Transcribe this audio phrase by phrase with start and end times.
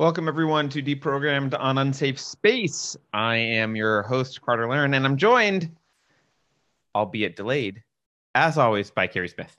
[0.00, 2.96] Welcome, everyone, to Deprogrammed on Unsafe Space.
[3.12, 5.76] I am your host, Carter Laren, and I'm joined,
[6.94, 7.82] albeit delayed,
[8.34, 9.54] as always, by Keri Smith.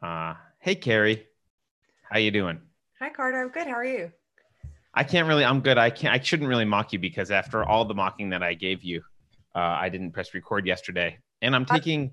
[0.00, 1.26] Uh, hey, Keri.
[2.08, 2.60] How you doing?
[3.00, 3.42] Hi, Carter.
[3.42, 3.66] I'm good.
[3.66, 4.12] How are you?
[4.94, 5.44] I can't really.
[5.44, 5.78] I'm good.
[5.78, 6.14] I can't.
[6.14, 9.02] I shouldn't really mock you because after all the mocking that I gave you,
[9.56, 12.12] uh, I didn't press record yesterday, and I'm taking.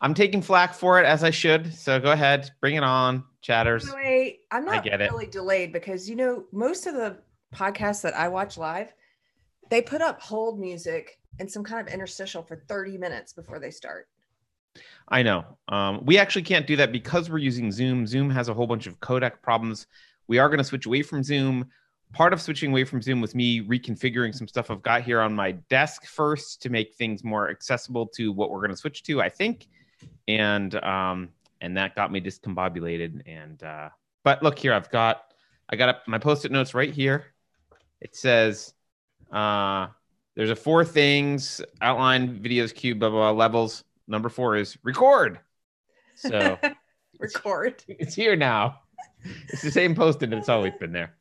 [0.00, 1.74] I'm taking flack for it as I should.
[1.74, 3.88] So go ahead, bring it on, chatters.
[4.50, 5.10] I'm not get it.
[5.10, 7.18] really delayed because you know most of the
[7.54, 8.92] podcasts that I watch live,
[9.70, 13.70] they put up hold music and some kind of interstitial for 30 minutes before they
[13.70, 14.08] start.
[15.08, 15.44] I know.
[15.68, 18.06] Um, we actually can't do that because we're using Zoom.
[18.06, 19.86] Zoom has a whole bunch of codec problems.
[20.28, 21.66] We are going to switch away from Zoom.
[22.12, 25.34] Part of switching away from Zoom was me reconfiguring some stuff I've got here on
[25.34, 29.20] my desk first to make things more accessible to what we're going to switch to,
[29.20, 29.68] I think.
[30.26, 31.30] And um,
[31.60, 33.22] and that got me discombobulated.
[33.26, 33.88] And uh,
[34.24, 35.32] but look here, I've got
[35.68, 37.26] I got up my post-it notes right here.
[38.00, 38.74] It says
[39.32, 39.88] uh,
[40.34, 43.84] there's a four things outline, videos, cube, blah, blah blah levels.
[44.06, 45.40] Number four is record.
[46.14, 46.58] So
[47.18, 47.84] Record.
[47.88, 48.80] it's here now.
[49.48, 50.32] It's the same post-it.
[50.32, 51.16] It's always been there.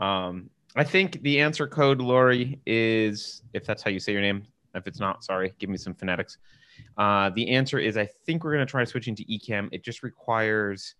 [0.00, 4.42] Um, I think the answer code, Lori, is if that's how you say your name.
[4.74, 6.36] If it's not, sorry, give me some phonetics.
[6.96, 9.68] Uh, the answer is I think we're going to try to Ecamm.
[9.72, 10.94] It just requires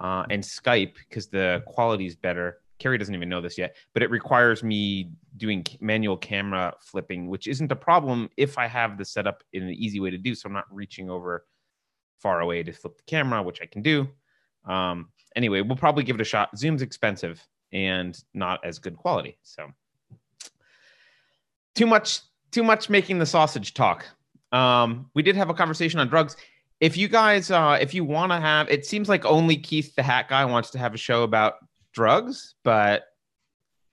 [0.00, 2.58] uh, and Skype because the quality is better.
[2.78, 7.46] Keri doesn't even know this yet, but it requires me doing manual camera flipping, which
[7.46, 10.34] isn't a problem if I have the setup in an easy way to do.
[10.34, 11.46] So I'm not reaching over
[12.18, 14.08] far away to flip the camera, which I can do.
[14.64, 16.56] Um, anyway, we'll probably give it a shot.
[16.56, 19.38] Zoom's expensive and not as good quality.
[19.42, 19.68] So
[21.74, 24.04] too much, too much making the sausage talk.
[24.52, 26.36] Um, we did have a conversation on drugs.
[26.80, 30.02] If you guys, uh, if you want to have, it seems like only Keith the
[30.02, 31.54] Hat Guy wants to have a show about
[31.92, 33.04] drugs, but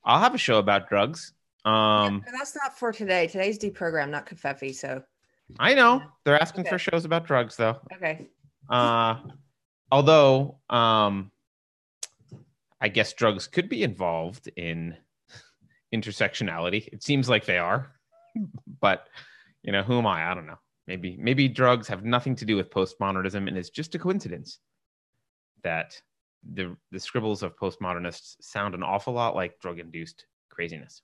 [0.04, 1.34] I'll have a show about drugs.
[1.66, 3.28] Um, Yeah, that's not for today.
[3.28, 4.74] Today's deprogram, not Kafefi.
[4.74, 5.04] So
[5.60, 7.78] I know they're asking for shows about drugs, though.
[7.96, 8.28] okay.
[8.70, 9.16] Uh,
[9.92, 11.32] although, um,
[12.82, 14.96] I guess drugs could be involved in
[15.94, 16.88] intersectionality.
[16.88, 17.92] It seems like they are,
[18.82, 19.08] but
[19.64, 20.30] you know, who am I?
[20.32, 20.60] I don't know.
[20.88, 24.60] Maybe, maybe drugs have nothing to do with postmodernism, and it's just a coincidence
[25.64, 26.02] that
[26.54, 31.02] the the scribbles of postmodernists sound an awful lot like drug-induced craziness.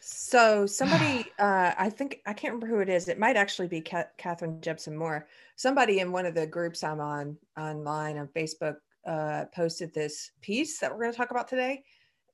[0.00, 3.08] So somebody, uh, I think I can't remember who it is.
[3.08, 5.28] It might actually be Ca- Catherine Jepson Moore.
[5.56, 8.76] Somebody in one of the groups I'm on online on Facebook
[9.06, 11.84] uh, posted this piece that we're going to talk about today,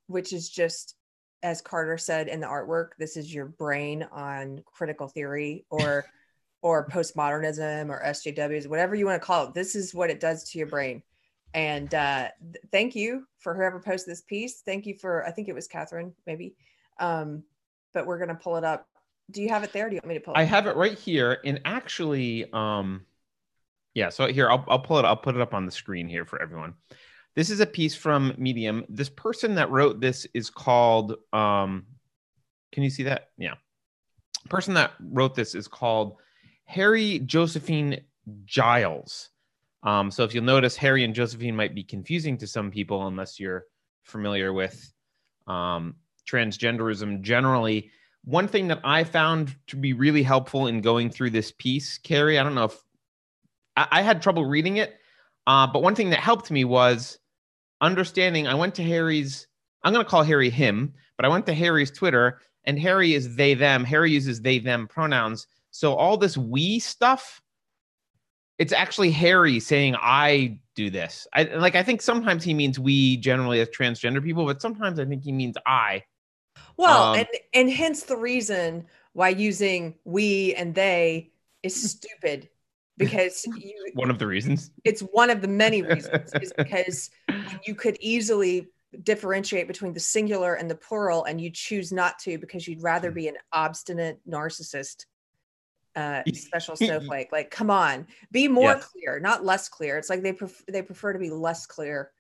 [0.07, 0.97] which is just
[1.45, 2.93] as Carter said in the artwork.
[2.99, 6.07] This is your brain on critical theory or
[6.63, 9.55] or postmodernism or SJWs, whatever you want to call it.
[9.55, 11.03] This is what it does to your brain.
[11.53, 14.63] And uh, th- thank you for whoever posted this piece.
[14.63, 16.57] Thank you for I think it was Catherine maybe.
[16.99, 17.45] Um,
[17.93, 18.89] but we're gonna pull it up.
[19.31, 19.91] Do you have it there?
[19.91, 20.39] Do you want me to pull it?
[20.39, 20.49] I up?
[20.49, 23.05] have it right here, and actually, um,
[23.93, 24.09] yeah.
[24.09, 25.05] So here, I'll I'll pull it.
[25.05, 26.75] I'll put it up on the screen here for everyone.
[27.35, 28.85] This is a piece from Medium.
[28.89, 31.17] This person that wrote this is called.
[31.33, 31.87] Um,
[32.73, 33.31] can you see that?
[33.37, 33.55] Yeah.
[34.49, 36.17] Person that wrote this is called
[36.65, 38.01] Harry Josephine
[38.45, 39.31] Giles.
[39.83, 43.39] Um, so if you'll notice, Harry and Josephine might be confusing to some people unless
[43.39, 43.67] you're
[44.03, 44.93] familiar with
[45.47, 45.97] um,
[46.27, 47.91] transgenderism generally
[48.25, 52.39] one thing that I found to be really helpful in going through this piece, Keri,
[52.39, 52.83] I don't know if
[53.77, 54.95] I, I had trouble reading it,
[55.47, 57.19] uh, but one thing that helped me was
[57.85, 58.47] understanding.
[58.47, 59.47] I went to Harry's,
[59.83, 63.37] I'm going to call Harry him, but I went to Harry's Twitter, and Harry is
[63.37, 63.85] they, them.
[63.85, 65.47] Harry uses they, them pronouns.
[65.71, 67.43] So all this we stuff,
[68.59, 71.27] it's actually Harry saying, I do this.
[71.33, 75.05] I like, I think sometimes he means we generally as transgender people, but sometimes I
[75.05, 76.05] think he means I.
[76.77, 82.49] well, um, and and hence the reason why using we and they is stupid
[82.97, 84.71] because you One of the reasons.
[84.85, 87.11] it's one of the many reasons is because
[87.67, 88.69] you could easily
[89.03, 93.09] differentiate between the singular and the plural and you choose not to because you'd rather
[93.11, 93.15] Hmm.
[93.17, 95.07] be an obstinate narcissist
[95.97, 98.85] uh special snowflake like come on be more Yes.
[98.87, 102.11] clear not less clear it's like they pref- they prefer to be less clear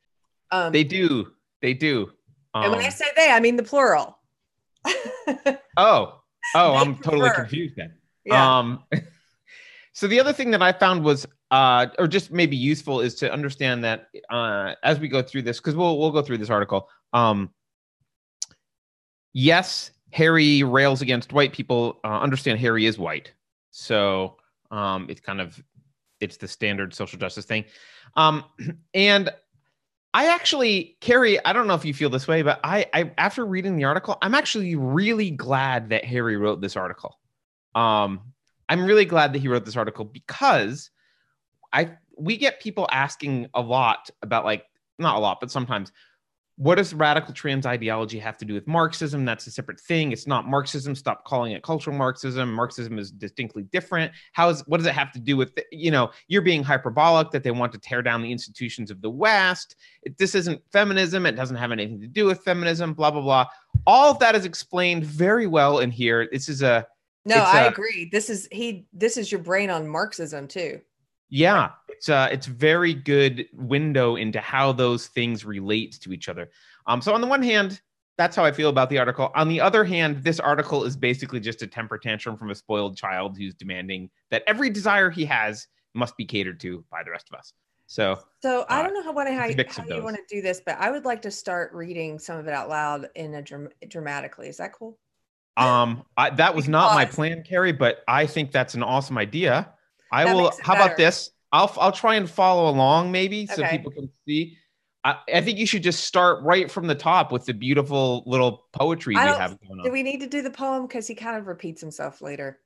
[0.52, 1.32] um They do.
[1.60, 2.10] They do.
[2.54, 4.19] and when i Um, say they i mean the plural
[5.76, 6.20] oh,
[6.54, 7.94] oh, I'm totally confused then.
[8.25, 8.84] yeah Um,
[9.94, 13.32] so the other thing that I found was, uh, or just maybe useful, is to
[13.32, 16.88] understand that uh, as we go through this, because we'll we'll go through this article.
[17.12, 17.50] Um,
[19.32, 22.00] yes, Harry rails against white people.
[22.02, 23.32] Uh, understand Harry is white,
[23.70, 24.37] so
[24.73, 25.62] um, it's kind of
[26.19, 27.64] it's the standard social justice thing.
[28.17, 28.44] Um,
[28.94, 29.31] and
[30.12, 33.47] I actually, Keri, I don't know if you feel this way, but I, I after
[33.47, 37.17] reading the article, I'm actually really glad that Harry wrote this article.
[37.76, 38.33] Um,
[38.69, 40.90] I'm really glad that he wrote this article because
[41.72, 44.66] I we get people asking a lot about like
[44.99, 45.93] not a lot, but sometimes
[46.56, 49.25] what does radical trans ideology have to do with Marxism?
[49.25, 50.12] That's a separate thing.
[50.12, 50.94] It's not Marxism.
[50.94, 52.52] Stop calling it cultural Marxism.
[52.52, 54.12] Marxism is distinctly different.
[54.34, 57.43] How is what does it have to do with you know you're being hyperbolic that
[57.43, 59.75] they want to tear down the institutions of the West?
[60.05, 61.26] It, this isn't feminism.
[61.26, 62.94] It doesn't have anything to do with feminism.
[62.94, 63.46] Blah blah blah.
[63.87, 66.28] All of that is explained very well in here.
[66.31, 66.87] This is a
[67.25, 67.37] no.
[67.37, 68.09] I a, agree.
[68.11, 68.87] This is he.
[68.93, 70.81] This is your brain on Marxism too.
[71.31, 76.50] Yeah, it's uh, it's very good window into how those things relate to each other.
[76.87, 77.81] Um, so on the one hand,
[78.17, 79.32] that's how I feel about the article.
[79.35, 82.97] On the other hand, this article is basically just a temper tantrum from a spoiled
[82.97, 87.29] child who's demanding that every desire he has must be catered to by the rest
[87.32, 87.53] of us.
[87.87, 90.61] So, so uh, I don't know how, what, how, how you want to do this,
[90.65, 93.69] but I would like to start reading some of it out loud in a dram-
[93.88, 94.49] dramatically.
[94.49, 94.99] Is that cool?
[95.56, 99.70] Um, I, that was not my plan, Keri, but I think that's an awesome idea.
[100.10, 100.52] I that will.
[100.62, 100.86] How better.
[100.86, 101.30] about this?
[101.52, 104.58] I'll I'll try and follow along maybe so people can see.
[105.04, 108.64] I, I, think you should just start right from the top with the beautiful little
[108.72, 109.84] poetry we have going on.
[109.84, 112.58] Do we need to do the poem because he kind of repeats himself later?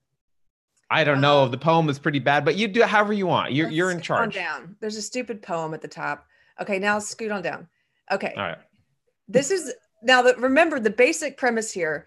[0.88, 1.48] I don't um, know.
[1.48, 3.52] The poem is pretty bad, but you do it however you want.
[3.52, 4.34] You're you're in charge.
[4.34, 4.76] down.
[4.80, 6.26] There's a stupid poem at the top.
[6.60, 7.68] Okay, now scoot on down.
[8.10, 8.32] Okay.
[8.36, 8.58] All right.
[9.26, 12.06] This is now that remember the basic premise here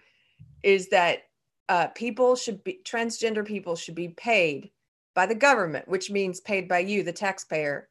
[0.62, 1.24] is that
[1.68, 4.70] uh, people should be transgender people should be paid
[5.14, 7.88] by the government, which means paid by you, the taxpayer,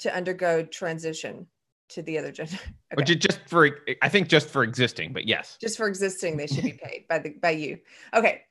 [0.00, 1.46] to undergo transition
[1.90, 2.58] to the other gender.
[2.92, 3.00] Okay.
[3.00, 6.46] Which is just for, I think, just for existing, but yes, just for existing, they
[6.46, 7.80] should be paid by the by you.
[8.14, 8.42] Okay,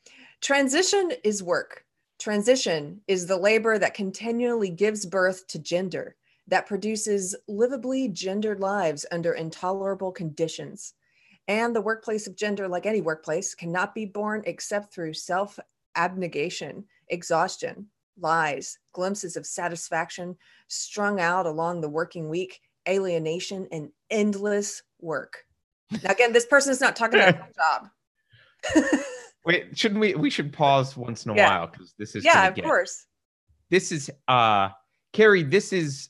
[0.41, 1.85] transition is work.
[2.19, 6.17] Transition is the labor that continually gives birth to gender,
[6.47, 10.93] that produces livably gendered lives under intolerable conditions.
[11.47, 15.59] And the workplace of gender, like any workplace, cannot be born except through self
[15.95, 17.87] abnegation exhaustion,
[18.17, 20.35] lies, glimpses of satisfaction
[20.67, 25.43] strung out along the working week, alienation, and endless work.
[26.03, 27.35] Now, again, this person is not talking about
[28.75, 28.99] a job.
[29.45, 30.15] Wait, shouldn't we?
[30.15, 31.59] We should pause once in a yeah.
[31.59, 33.05] while because this is yeah, of get, course.
[33.69, 34.69] This is uh,
[35.11, 35.43] Keri.
[35.43, 36.09] This is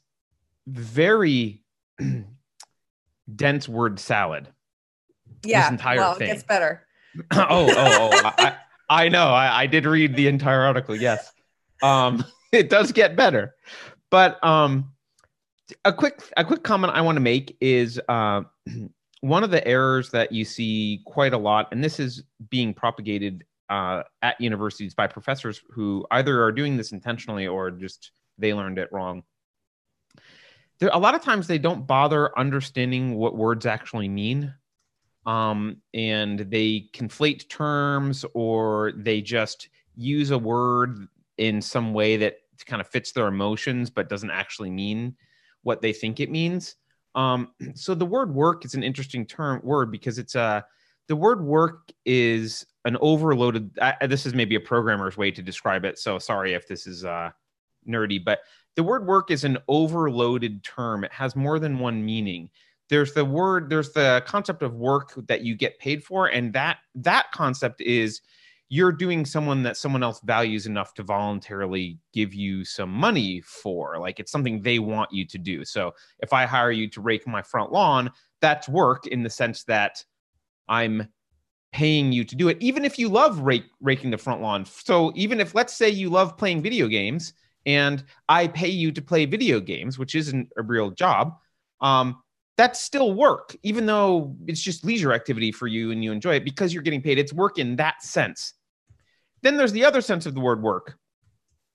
[0.68, 1.64] very
[3.36, 4.50] dense word salad.
[5.44, 6.30] Yeah, this entire well, thing.
[6.30, 6.86] it gets better.
[7.32, 8.32] oh, oh, oh!
[8.38, 8.56] I,
[8.90, 9.28] I know.
[9.28, 10.96] I, I did read the entire article.
[10.96, 11.32] Yes,
[11.82, 13.56] um, it does get better,
[14.10, 14.92] but um,
[15.86, 18.42] a quick a quick comment I want to make is uh,
[19.22, 23.44] one of the errors that you see quite a lot, and this is being propagated
[23.70, 28.78] uh, at universities by professors who either are doing this intentionally or just they learned
[28.78, 29.24] it wrong.
[30.80, 34.54] There, a lot of times they don't bother understanding what words actually mean
[35.26, 42.38] um, and they conflate terms or they just use a word in some way that
[42.66, 45.16] kind of fits their emotions but doesn't actually mean
[45.64, 46.76] what they think it means.
[47.16, 50.66] Um, so the word work is an interesting term word because it's a
[51.10, 53.78] the word work is an overloaded.
[53.80, 56.00] Uh, this is maybe a programmer's way to describe it.
[56.00, 57.32] So sorry if this is uh,
[57.88, 58.40] nerdy, but
[58.76, 61.04] the word work is an overloaded term.
[61.04, 62.50] It has more than one meaning
[62.90, 66.78] there's the word there's the concept of work that you get paid for and that
[66.96, 68.22] that concept is
[68.70, 74.00] you're doing someone that someone else values enough to voluntarily give you some money for
[74.00, 75.64] like it's something they want you to do.
[75.64, 79.64] So if i hire you to rake my front lawn that's work in the sense
[79.66, 80.04] that
[80.68, 81.08] i'm
[81.72, 84.66] paying you to do it even if you love rake, raking the front lawn.
[84.66, 87.34] So even if let's say you love playing video games
[87.66, 91.38] and i pay you to play video games which isn't a real job
[91.82, 92.23] um,
[92.58, 96.46] that's still work, even though it's just leisure activity for you and you enjoy it
[96.46, 97.18] because you're getting paid.
[97.18, 98.54] It's work in that sense.
[99.42, 100.98] Then there's the other sense of the word work,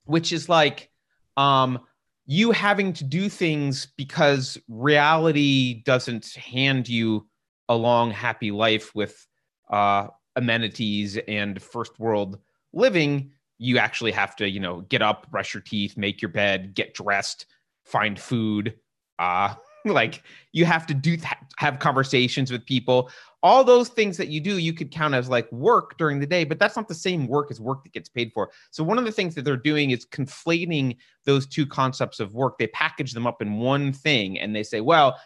[0.05, 0.91] which is like
[1.37, 1.81] um,
[2.27, 7.27] you having to do things because reality doesn't hand you
[7.69, 9.27] a long, happy life with
[9.71, 10.07] uh,
[10.37, 12.39] amenities and first world
[12.73, 13.33] living.
[13.59, 16.95] You actually have to, you know, get up, brush your teeth, make your bed, get
[16.95, 17.47] dressed,
[17.85, 18.75] find food,
[19.19, 19.55] uh,
[19.93, 21.17] like you have to do
[21.57, 23.11] have conversations with people.
[23.43, 26.45] All those things that you do you could count as like work during the day
[26.45, 28.51] but that's not the same work as work that gets paid for.
[28.71, 32.59] So one of the things that they're doing is conflating those two concepts of work.
[32.59, 35.19] They package them up in one thing and they say well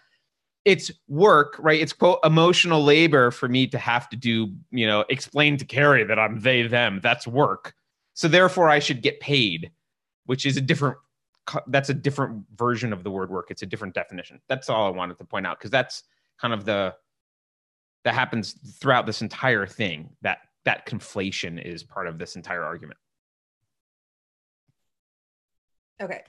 [0.64, 1.81] it's work right?
[1.81, 6.04] It's quote emotional labor for me to have to do you know explain to Keri
[6.04, 7.00] that i'm they them.
[7.02, 7.75] That's work.
[8.14, 9.71] So therefore i should get paid
[10.26, 10.97] which is a different
[11.66, 13.50] that's a different version of the word work.
[13.50, 14.40] It's a different definition.
[14.49, 16.04] That's all I wanted to point out because that's
[16.40, 16.94] kind of the
[18.04, 20.11] that happens throughout this entire thing.
[20.22, 22.99] That that conflation is part of this entire argument.
[26.00, 26.22] Okay.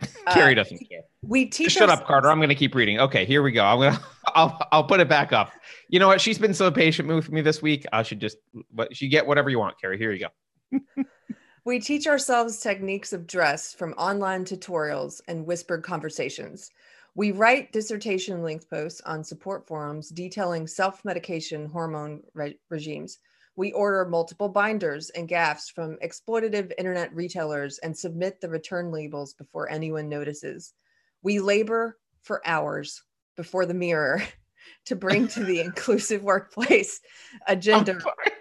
[0.32, 1.02] Keri uh, doesn't care.
[1.22, 1.72] We teach.
[1.72, 2.30] Shut up, Carter.
[2.30, 3.00] I'm going to keep reading.
[3.00, 3.64] Okay, here we go.
[3.64, 4.00] I'm gonna.
[4.34, 4.58] I'll.
[4.70, 5.50] I'll put it back up.
[5.88, 6.20] You know what?
[6.20, 7.84] She's been so patient with me this week.
[7.92, 8.38] I should just.
[8.72, 9.98] But she get whatever you want, Keri.
[9.98, 11.04] Here you go.
[11.64, 16.70] we teach ourselves techniques of dress from online tutorials and whispered conversations.
[17.14, 23.18] We write dissertation length posts on support forums detailing self medication hormone re- regimes.
[23.56, 29.34] We order multiple binders and gaffs from exploitative internet retailers and submit the return labels
[29.34, 30.74] before anyone notices.
[31.22, 33.02] We labor for hours
[33.36, 34.22] before the mirror
[34.84, 37.00] to bring to the inclusive workplace
[37.48, 38.00] a gender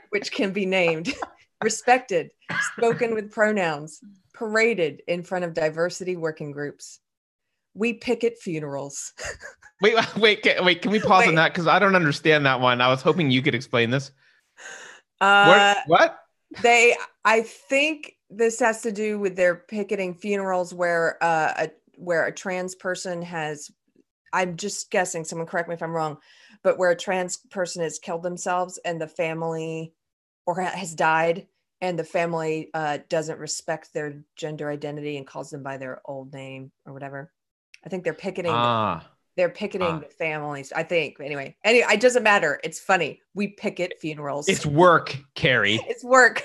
[0.09, 1.13] which can be named,
[1.63, 2.31] respected,
[2.73, 3.99] spoken with pronouns,
[4.33, 6.99] paraded in front of diversity working groups.
[7.73, 9.13] We picket funerals.
[9.81, 10.81] wait, wait, wait.
[10.81, 11.29] Can we pause wait.
[11.29, 11.53] on that?
[11.53, 12.81] Because I don't understand that one.
[12.81, 14.11] I was hoping you could explain this.
[15.19, 15.87] Uh, what?
[15.87, 16.19] what?
[16.61, 16.95] They,
[17.25, 22.31] I think this has to do with their picketing funerals where uh, a where a
[22.31, 23.71] trans person has.
[24.33, 25.23] I'm just guessing.
[25.23, 26.17] Someone correct me if I'm wrong,
[26.63, 29.93] but where a trans person has killed themselves and the family,
[30.47, 31.45] or has died,
[31.81, 36.33] and the family uh, doesn't respect their gender identity and calls them by their old
[36.33, 37.31] name or whatever.
[37.85, 38.53] I think they're picketing.
[38.53, 39.07] Ah.
[39.35, 41.17] They're picketing uh, the families, I think.
[41.19, 42.59] Anyway, anyway, it doesn't matter.
[42.63, 43.21] It's funny.
[43.35, 44.49] We picket funerals.
[44.49, 45.75] It's work, Keri.
[45.87, 46.41] it's work.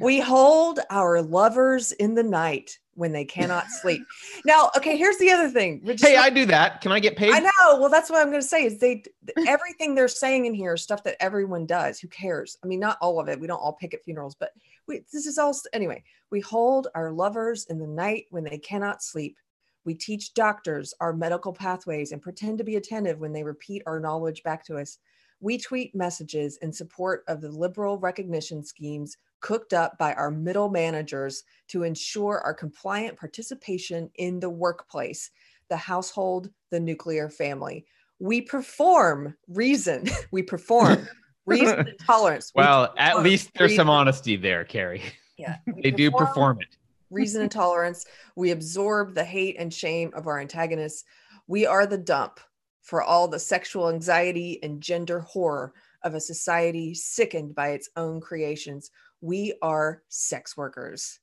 [0.00, 4.02] We hold our lovers in the night when they cannot sleep.
[4.44, 5.80] Now, okay, here's the other thing.
[6.00, 6.80] Hey, I do that.
[6.80, 7.32] Can I get paid?
[7.32, 7.78] I know.
[7.78, 9.04] Well, that's what I'm going to say is they
[9.46, 12.00] everything they're saying in here is stuff that everyone does.
[12.00, 12.56] Who cares?
[12.64, 13.40] I mean, not all of it.
[13.40, 14.50] We don't all picket funerals, but
[14.88, 16.02] we, this is all anyway.
[16.30, 19.36] We hold our lovers in the night when they cannot sleep.
[19.84, 24.00] We teach doctors our medical pathways and pretend to be attentive when they repeat our
[24.00, 24.98] knowledge back to us.
[25.40, 30.68] We tweet messages in support of the liberal recognition schemes cooked up by our middle
[30.68, 35.30] managers to ensure our compliant participation in the workplace,
[35.68, 37.86] the household, the nuclear family.
[38.18, 40.08] We perform reason.
[40.30, 41.08] we perform
[41.46, 42.52] reason and tolerance.
[42.54, 43.82] Well, at least there's reason.
[43.82, 45.02] some honesty there, Keri.
[45.36, 45.56] Yeah.
[45.66, 46.76] they perform, do perform it
[47.10, 48.06] reason and tolerance.
[48.34, 51.04] We absorb the hate and shame of our antagonists.
[51.46, 52.40] We are the dump
[52.82, 58.20] for all the sexual anxiety and gender horror of a society sickened by its own
[58.20, 58.90] creations.
[59.20, 61.18] We are sex workers.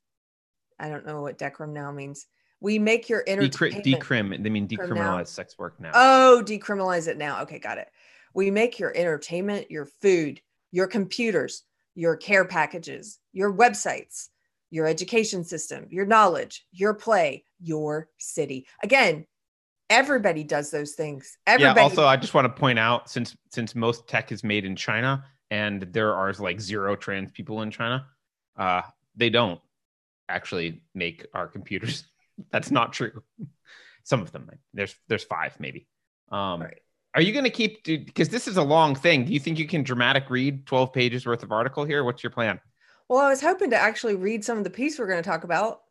[0.80, 2.26] I don't know what decrim now means.
[2.60, 3.86] We make your entertainment.
[3.86, 5.92] Decrim, they mean decriminalize sex work now.
[5.94, 7.42] Oh, decriminalize it now.
[7.42, 7.90] Okay, got it.
[8.34, 14.30] We make your entertainment, your food, your computers, your care packages, your websites,
[14.72, 18.66] your education system, your knowledge, your play, your city.
[18.82, 19.26] Again,
[19.90, 21.38] everybody does those things.
[21.46, 21.80] Everybody.
[21.80, 21.84] Yeah.
[21.84, 25.24] Also, I just want to point out since since most tech is made in China
[25.54, 28.08] and there are like zero trans people in China,
[28.58, 28.82] uh,
[29.16, 29.62] they don't
[30.28, 32.06] actually make our computers.
[32.52, 33.22] That's not true.
[34.04, 34.50] Some of them.
[34.74, 35.88] There's there's five maybe.
[36.32, 36.80] Um, right.
[37.14, 39.26] Are you going to keep because this is a long thing?
[39.26, 42.04] Do you think you can dramatic read 12 pages worth of article here?
[42.04, 42.60] What's your plan?
[43.08, 45.44] Well, I was hoping to actually read some of the piece we're going to talk
[45.44, 45.82] about.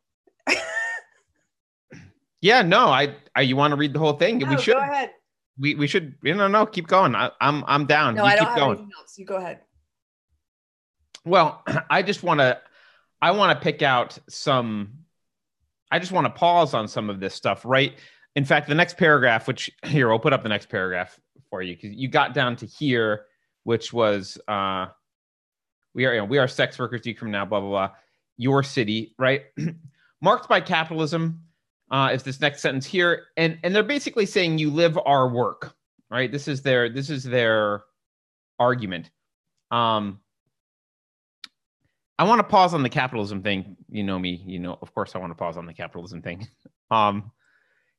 [2.40, 4.38] yeah, no, I, I you want to read the whole thing?
[4.38, 4.74] No, we should.
[4.74, 5.12] Go ahead.
[5.58, 6.14] We we should.
[6.22, 7.14] You know, no, keep going.
[7.14, 8.14] I, am I'm, I'm down.
[8.14, 8.78] No, you I don't keep have going.
[8.78, 9.18] anything else.
[9.18, 9.60] You go ahead.
[11.24, 12.58] Well, I just want to.
[13.20, 14.92] I want to pick out some.
[15.90, 17.94] I just want to pause on some of this stuff, right?
[18.34, 21.18] In fact, the next paragraph, which here I'll put up the next paragraph
[21.50, 23.26] for you because you got down to here,
[23.64, 24.86] which was uh,
[25.94, 27.90] we are you know, we are sex workers decriminal blah blah blah
[28.36, 29.42] your city right
[30.20, 31.42] marked by capitalism
[31.92, 35.76] uh, is this next sentence here and and they're basically saying you live our work
[36.12, 36.30] right?
[36.30, 37.84] This is their this is their
[38.58, 39.10] argument.
[39.70, 40.20] Um
[42.18, 43.76] i want to pause on the capitalism thing.
[43.88, 46.46] You know me you know of course i want to pause on the capitalism thing.
[46.90, 47.32] Um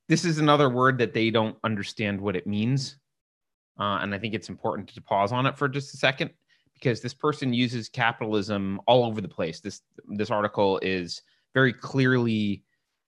[0.07, 2.97] this is another word that they don't understand what it means
[3.79, 6.29] uh, and i think it's important to pause on it for just a second
[6.83, 9.61] because this person uses capitalism all over the place.
[9.61, 11.21] This this article is
[11.53, 12.63] very clearly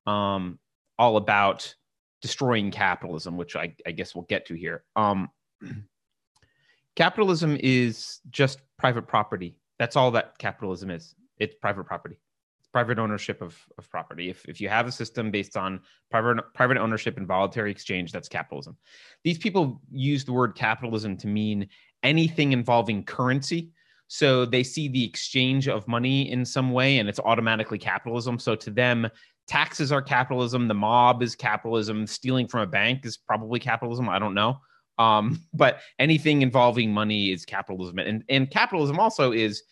[0.08, 0.58] um,
[0.98, 1.74] all about
[2.22, 4.84] destroying capitalism, which I, I guess we'll get to here.
[4.96, 5.30] Um,
[6.96, 9.58] capitalism is just private property.
[9.78, 11.16] That's all that capitalism is.
[11.38, 12.18] It's private property.
[12.60, 14.30] It's private ownership of, of property.
[14.30, 18.30] If, if you have a system based on private private ownership and voluntary exchange, that's
[18.30, 18.78] capitalism.
[19.24, 21.68] These people use the word capitalism to mean
[22.04, 23.72] anything involving currency.
[24.08, 28.38] So they see the exchange of money in some way and it's automatically capitalism.
[28.40, 29.10] So to them,
[29.48, 34.10] taxes are capitalism, the mob is capitalism, stealing from a bank is probably capitalism.
[34.10, 34.58] I don't know.
[34.98, 39.64] Um, but anything involving money is capitalism, and and capitalism also is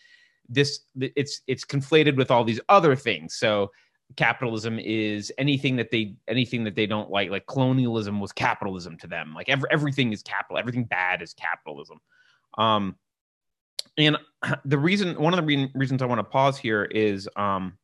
[0.50, 0.82] this.
[0.96, 3.36] It's it's conflated with all these other things.
[3.36, 3.72] So
[4.15, 9.08] capitalism is anything that they anything that they don't like like colonialism was capitalism to
[9.08, 12.00] them like every, everything is capital everything bad is capitalism
[12.58, 12.96] um
[13.98, 14.18] and
[14.65, 17.77] the reason one of the re- reasons i want to pause here is um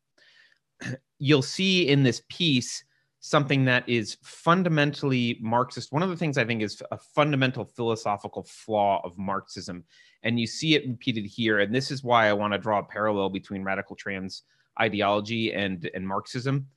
[1.19, 2.83] you'll see in this piece
[3.21, 8.43] something that is fundamentally marxist one of the things i think is a fundamental philosophical
[8.43, 9.83] flaw of marxism
[10.24, 12.83] and you see it repeated here and this is why i want to draw a
[12.83, 14.43] parallel between radical trans
[14.79, 16.67] ideology and and Marxism.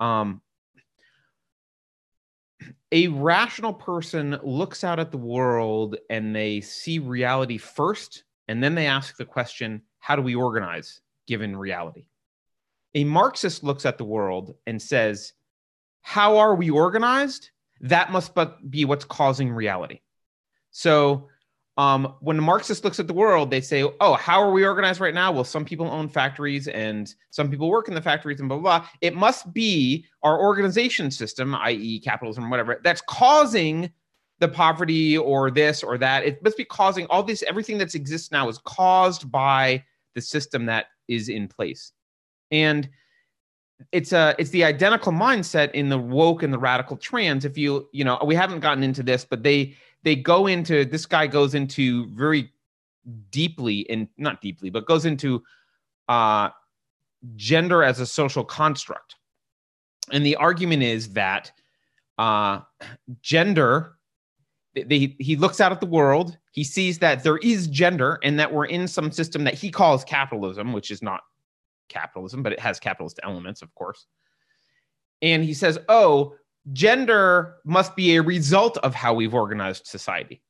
[0.00, 0.42] Um,
[2.92, 8.74] a rational person looks out at the world and they see reality first, and then
[8.74, 12.06] they ask the question, how do we organize given reality?
[12.96, 15.34] A Marxist looks at the world and says,
[16.00, 17.50] how are we organized?
[17.80, 20.00] That must but be what's causing reality.
[20.70, 21.28] So
[21.76, 25.00] um, when a Marxist looks at the world, they say, "Oh, how are we organized
[25.00, 28.48] right now?" Well, some people own factories and some people work in the factories and
[28.48, 28.78] blah blah.
[28.78, 28.88] blah.
[29.02, 33.90] It must be our organization system, i.e., capitalism, whatever, that's causing
[34.38, 36.24] the poverty or this or that.
[36.24, 37.42] It must be causing all this.
[37.42, 39.84] Everything that exists now is caused by
[40.14, 41.92] the system that is in place,
[42.50, 42.88] and
[43.92, 47.44] it's a it's the identical mindset in the woke and the radical trans.
[47.44, 51.06] If you you know, we haven't gotten into this, but they they go into this
[51.06, 52.50] guy goes into very
[53.30, 55.42] deeply and not deeply, but goes into
[56.08, 56.50] uh,
[57.36, 59.16] gender as a social construct.
[60.12, 61.50] And the argument is that
[62.18, 62.60] uh,
[63.20, 63.96] gender,
[64.74, 68.52] they, he looks out at the world, he sees that there is gender and that
[68.52, 71.22] we're in some system that he calls capitalism, which is not
[71.88, 74.06] capitalism, but it has capitalist elements, of course.
[75.22, 76.34] And he says, oh,
[76.72, 80.42] gender must be a result of how we've organized society,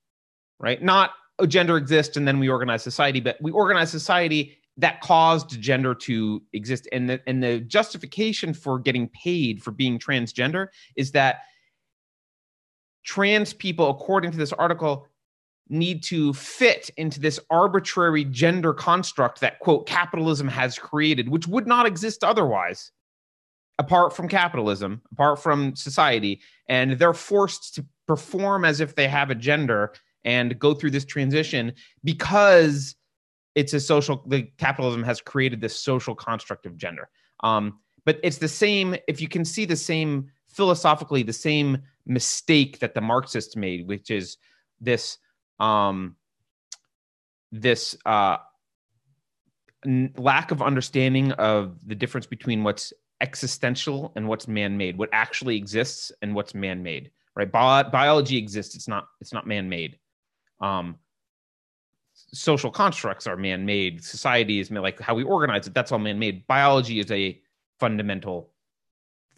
[0.59, 0.83] right?
[0.83, 5.61] Not oh, gender exists and then we organize society, but we organize society that caused
[5.61, 6.89] gender to exist.
[6.93, 11.41] And the, and the justification for getting paid for being transgender is that
[13.05, 15.07] trans people, according to this article,
[15.69, 21.67] need to fit into this arbitrary gender construct that, quote, capitalism has created, which would
[21.67, 22.93] not exist otherwise
[23.79, 29.31] apart from capitalism, apart from society, and they're forced to perform as if they have
[29.31, 29.93] a gender
[30.25, 32.97] and go through this transition because
[33.55, 37.09] it's a social the capitalism has created this social construct of gender.
[37.41, 42.79] Um, but it's the same if you can see the same philosophically the same mistake
[42.79, 44.39] that the marxists made which is
[44.81, 45.19] this
[45.59, 46.17] um,
[47.53, 48.39] this uh,
[49.85, 55.57] n- lack of understanding of the difference between what's existential and what's man-made what actually
[55.57, 57.53] exists and what's man-made right?
[57.53, 59.99] Bi- biology exists it's not it's not man-made.
[60.61, 60.97] Um
[62.33, 66.47] social constructs are man-made society is like how we organize it that's all man-made.
[66.47, 67.41] Biology is a
[67.79, 68.51] fundamental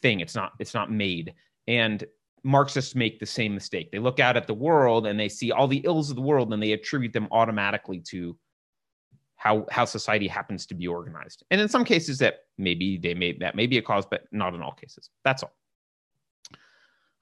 [0.00, 1.34] thing it's not it's not made.
[1.66, 2.04] And
[2.42, 5.66] marxists make the same mistake they look out at the world and they see all
[5.66, 8.36] the ills of the world and they attribute them automatically to
[9.38, 11.44] how how society happens to be organized.
[11.50, 14.52] And in some cases that maybe they may that may be a cause, but not
[14.54, 15.10] in all cases.
[15.24, 15.54] That's all.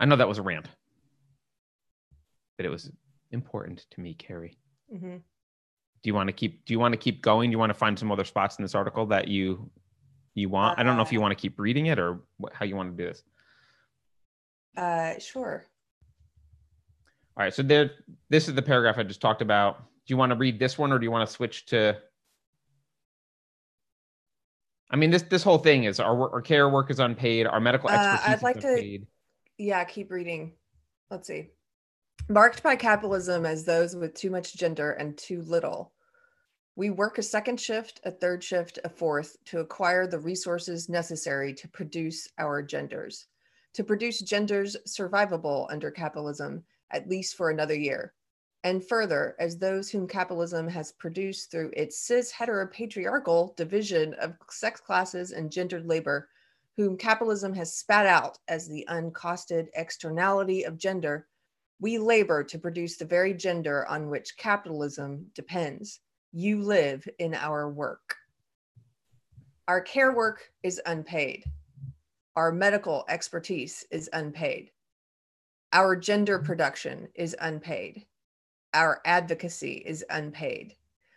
[0.00, 0.66] I know that was a rant,
[2.57, 2.90] but it was
[3.33, 4.57] important to me, Keri.
[4.92, 5.16] Mm-hmm.
[5.16, 7.50] Do you want to keep do you want to keep going?
[7.50, 9.70] Do you want to find some other spots in this article that you
[10.35, 10.79] you want?
[10.79, 12.64] Uh, I don't know if you uh, want to keep reading it or what, how
[12.64, 13.22] you want to do this.
[14.77, 15.65] Uh sure.
[17.37, 17.91] All right, so there
[18.31, 20.93] this is the paragraph I just talked about do you want to read this one
[20.93, 21.99] or do you want to switch to
[24.91, 27.47] I mean, this this whole thing is our our care work is unpaid.
[27.47, 28.99] Our medical expertise uh, I'd like to,
[29.59, 30.53] yeah, keep reading.
[31.11, 31.51] Let's see.
[32.29, 35.93] Marked by capitalism as those with too much gender and too little,
[36.77, 41.53] we work a second shift, a third shift, a fourth to acquire the resources necessary
[41.55, 43.27] to produce our genders,
[43.77, 48.12] to produce genders survivable under capitalism at least for another year
[48.67, 54.81] and further as those whom capitalism has produced through its cis heteropatriarchal division of sex
[54.81, 56.29] classes and gendered labor,
[56.77, 61.29] whom capitalism has spat out as the uncosted externality of gender,
[61.81, 66.01] we labor to produce the very gender on which capitalism depends.
[66.33, 68.17] You live in our work.
[69.69, 71.45] Our care work is unpaid.
[72.37, 74.70] Our medical expertise is unpaid.
[75.72, 76.46] Our gender mm-hmm.
[76.46, 78.07] production is unpaid
[78.77, 80.75] our advocacy is unpaid.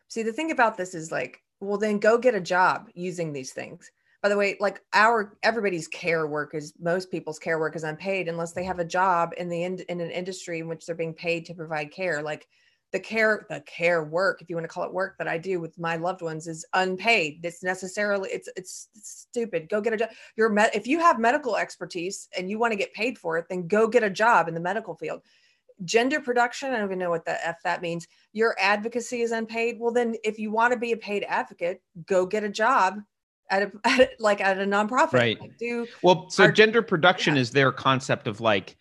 [0.07, 3.51] See, the thing about this is like, well, then go get a job using these
[3.51, 3.91] things.
[4.23, 8.27] by the way, like our everybody's care work is most people's care work is unpaid
[8.27, 11.13] unless they have a job in the in, in an industry in which they're being
[11.13, 12.21] paid to provide care.
[12.21, 12.47] Like
[12.91, 15.59] the care, the care work, if you want to call it work that I do
[15.59, 17.39] with my loved ones is unpaid.
[17.43, 19.69] It's necessarily it's it's, stupid.
[19.69, 20.09] Go get a job.
[20.35, 23.45] You're met if you have medical expertise and you want to get paid for it,
[23.49, 25.21] then go get a job in the medical field
[25.85, 29.77] gender production i don't even know what the f that means your advocacy is unpaid
[29.79, 32.99] well then if you want to be a paid advocate go get a job
[33.49, 35.13] at a at, like at a nonprofit.
[35.13, 35.39] Right.
[35.39, 36.29] Like do well.
[36.29, 37.41] So our, gender production yeah.
[37.41, 38.77] is their concept of like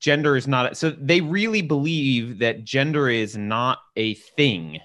[0.00, 0.76] gender is not.
[0.76, 4.80] So they really believe that gender is not a thing,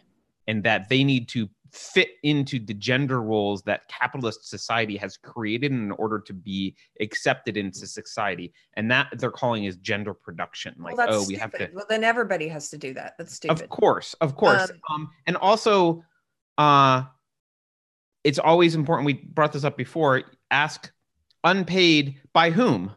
[0.48, 5.74] and that they need to fit into the gender roles that capitalist society has created
[5.74, 10.96] in order to be accepted into society and that they're calling is gender production like
[10.96, 11.28] well, oh stupid.
[11.28, 14.38] we have to well then everybody has to do that that's stupid of course of
[14.38, 16.02] course um, um, and also
[16.58, 17.04] uh
[18.26, 19.06] it's always important.
[19.06, 20.24] We brought this up before.
[20.50, 20.92] Ask
[21.44, 22.92] unpaid by whom?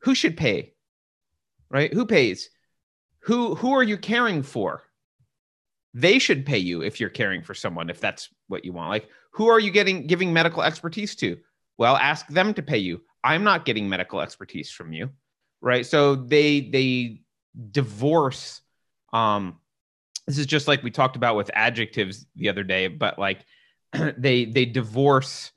[0.00, 0.74] Who should pay?
[1.76, 1.92] Right?
[1.92, 2.48] Who pays?
[3.24, 4.82] Who who are you caring for?
[5.92, 8.88] They should pay you if you're caring for someone, if that's what you want.
[8.88, 11.36] Like, who are you getting giving medical expertise to?
[11.76, 13.02] Well, ask them to pay you.
[13.22, 15.10] I'm not getting medical expertise from you.
[15.60, 15.84] Right.
[15.84, 17.20] So they they
[17.70, 18.62] divorce
[19.12, 19.58] um
[20.26, 23.44] this is just like we talked about with adjectives the other day, but like
[24.16, 25.52] they they divorce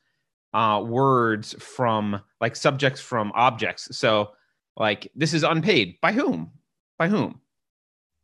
[0.53, 3.97] uh, words from like subjects from objects.
[3.97, 4.31] So
[4.79, 6.51] like this is unpaid by whom?
[6.97, 7.41] By whom?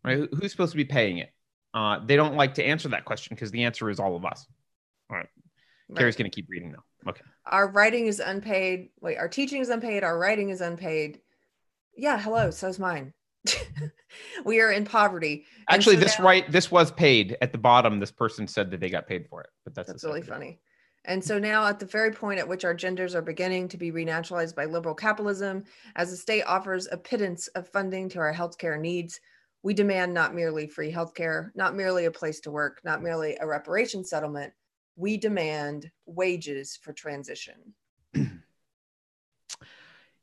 [0.04, 0.28] Right?
[0.32, 1.32] Who's supposed to be paying it?
[1.74, 4.46] Uh, they don't like to answer that question because the answer is all of us.
[5.10, 5.28] All right.
[5.90, 5.98] right.
[5.98, 7.10] Keri's going to keep reading now.
[7.10, 7.22] Okay.
[7.46, 8.90] Our writing is unpaid.
[9.02, 10.04] Wait, our teaching is unpaid.
[10.04, 11.20] Our writing is unpaid.
[11.98, 12.18] Yeah.
[12.18, 12.50] Hello.
[12.52, 13.14] so is mine.
[14.46, 15.46] we are in poverty.
[15.70, 18.00] Actually, so this now, right, this was paid at the bottom.
[18.00, 20.60] This person said that they got paid for it, but that's that's really funny.
[21.08, 23.92] And so now, at the very point at which our genders are beginning to be
[23.92, 25.64] renaturalized by liberal capitalism,
[25.96, 29.20] as the state offers a pittance of funding to our healthcare needs,
[29.64, 33.48] we demand not merely free healthcare, not merely a place to work, not merely a
[33.48, 34.54] reparation settlement.
[34.96, 37.74] We demand wages for transition.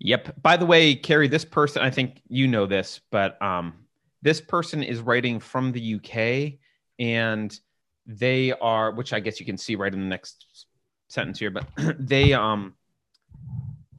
[0.04, 0.42] Yep.
[0.42, 3.86] By the way, Keri, this person, I think you know this, but um,
[4.20, 6.58] this person is writing from the UK
[6.98, 7.56] and
[8.04, 10.66] they are, which I guess you can see right in the next
[11.12, 11.66] sentence here, but
[11.98, 12.74] they, um,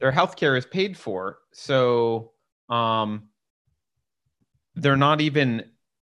[0.00, 1.38] their healthcare is paid for.
[1.52, 2.32] So,
[2.68, 3.28] um,
[4.74, 5.64] they're not even,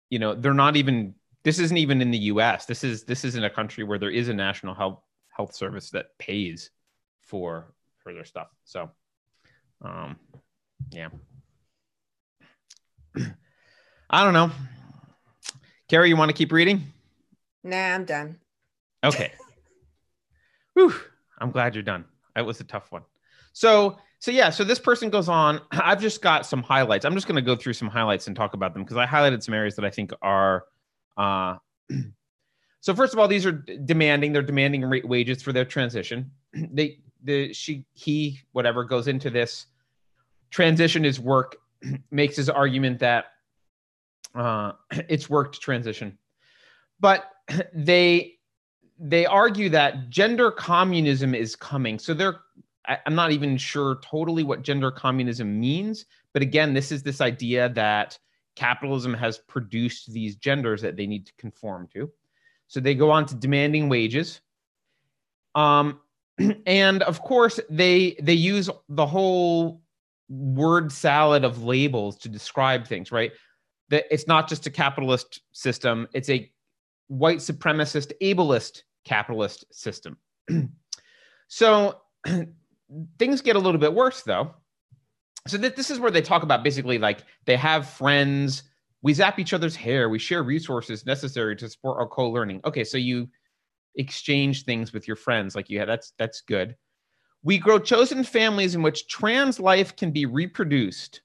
[0.10, 2.66] you know, they're not even, this isn't even in the US.
[2.66, 5.90] This is, this is in a country where there is a national health health service
[5.92, 6.70] that pays
[7.22, 8.50] for, for their stuff.
[8.66, 8.92] So,
[9.82, 10.18] um,
[10.92, 11.10] yeah.
[14.10, 14.52] I don't know.
[15.88, 16.94] Keri, you want to keep reading?
[17.64, 18.38] Nah, I'm done.
[19.04, 19.32] Okay.
[20.74, 20.94] Whew.
[21.40, 22.06] I'm glad you're done.
[22.36, 23.04] That was a tough one.
[23.54, 25.62] So, so yeah, so this person goes on.
[25.72, 27.06] I've just got some highlights.
[27.06, 29.44] I'm just going to go through some highlights and talk about them because I highlighted
[29.44, 30.66] some areas that I think are.
[31.18, 31.58] Uh,
[32.82, 34.34] so first of all, these are demanding.
[34.34, 36.32] They're demanding rate wages for their transition.
[36.74, 39.68] They, the she, he, whatever goes into this
[40.50, 41.58] transition is work
[42.12, 43.26] makes his argument that
[44.36, 46.18] uh, it's work to transition
[47.02, 47.26] but
[47.74, 48.38] they
[49.04, 52.00] they argue that gender communism is coming.
[52.00, 52.40] So they're
[53.06, 57.70] i'm not even sure totally what gender communism means but again this is this idea
[57.70, 58.18] that
[58.56, 62.12] capitalism has produced these genders that they need to conform to.
[62.68, 64.42] So they go on to demanding wages.
[65.56, 66.00] Um,
[66.66, 69.82] and of course they they use the whole
[70.30, 73.32] word salad of labels to describe things, right?
[73.90, 76.50] That it's not just a capitalist system, it's a
[77.08, 80.18] white supremacist, ableist capitalist system.
[81.48, 82.02] so
[83.20, 84.54] things get a little bit worse though.
[85.48, 88.64] So th- this is where they talk about basically like they have friends,
[89.02, 92.62] we zap each other's hair, we share resources necessary to support our co-learning.
[92.66, 93.28] Okay, so you
[93.96, 96.76] exchange things with your friends like yeah, that's that's good.
[97.44, 101.22] We grow chosen families in which trans life can be reproduced,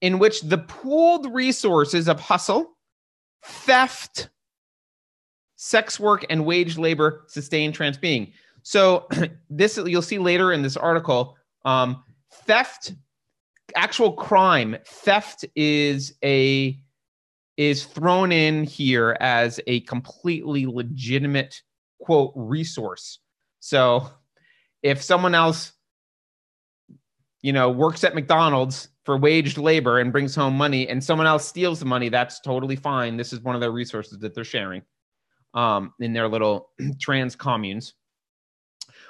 [0.00, 2.76] in which the pooled resources of hustle,
[3.44, 4.28] theft,
[5.62, 8.32] sex work, and wage labor sustain trans being.
[8.62, 9.06] So
[9.50, 11.36] this you'll see later in this article.
[11.66, 12.94] Um, theft,
[13.76, 16.80] actual crime, theft is a
[17.58, 21.60] is thrown in here as a completely legitimate
[22.00, 23.18] quote resource.
[23.58, 24.08] So
[24.82, 25.72] if someone else
[27.42, 31.46] you know works at mcdonald's for waged labor and brings home money and someone else
[31.46, 34.82] steals the money that's totally fine this is one of their resources that they're sharing
[35.54, 37.94] um, in their little trans communes.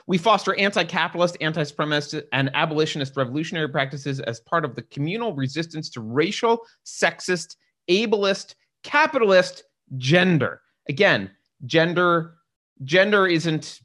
[0.06, 5.34] We foster anti capitalist, anti supremacist, and abolitionist revolutionary practices as part of the communal
[5.34, 7.56] resistance to racial, sexist,
[7.88, 9.64] ableist, capitalist
[9.96, 10.62] gender.
[10.88, 11.30] Again,
[11.66, 12.34] gender
[12.82, 13.80] gender isn't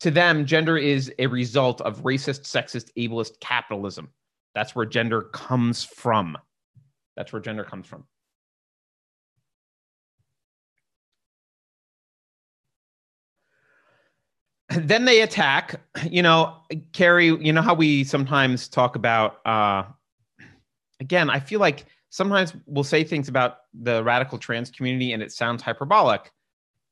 [0.00, 4.10] to them gender is a result of racist sexist ableist capitalism.
[4.54, 6.36] That's where gender comes from.
[7.16, 8.04] That's where gender comes from
[14.76, 15.80] then they attack.
[16.08, 16.56] You know
[16.92, 19.84] Keri you know how we sometimes talk about uh
[21.00, 25.32] again i feel like sometimes we'll say things about the radical trans community and it
[25.32, 26.32] sounds hyperbolic.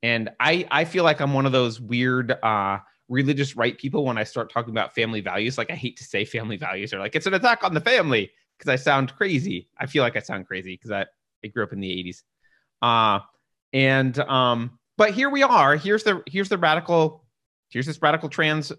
[0.02, 4.18] And i i feel like i'm one of those weird uh religious right people when
[4.18, 5.58] i start talking about family values.
[5.58, 6.92] Like i hate to say family values.
[6.92, 9.68] Or like it's an attack on the family because i sound crazy.
[9.78, 11.06] I feel like i sound crazy because I,
[11.44, 12.22] I grew up in the 80s
[12.82, 13.20] uh
[13.72, 15.76] and um but here we are.
[15.76, 17.23] Here's the here's the radical
[17.74, 18.72] here's this radical trans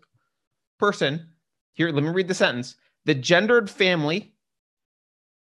[0.80, 1.30] person
[1.74, 4.34] here let me read the sentence the gendered family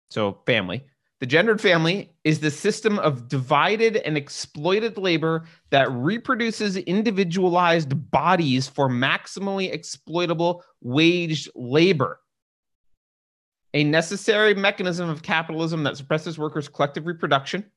[0.08, 0.84] so family
[1.20, 8.66] the gendered family is the system of divided and exploited labor that reproduces individualized bodies
[8.66, 12.20] for maximally exploitable waged labor.
[13.74, 17.70] A necessary mechanism of capitalism that suppresses workers' collective reproduction.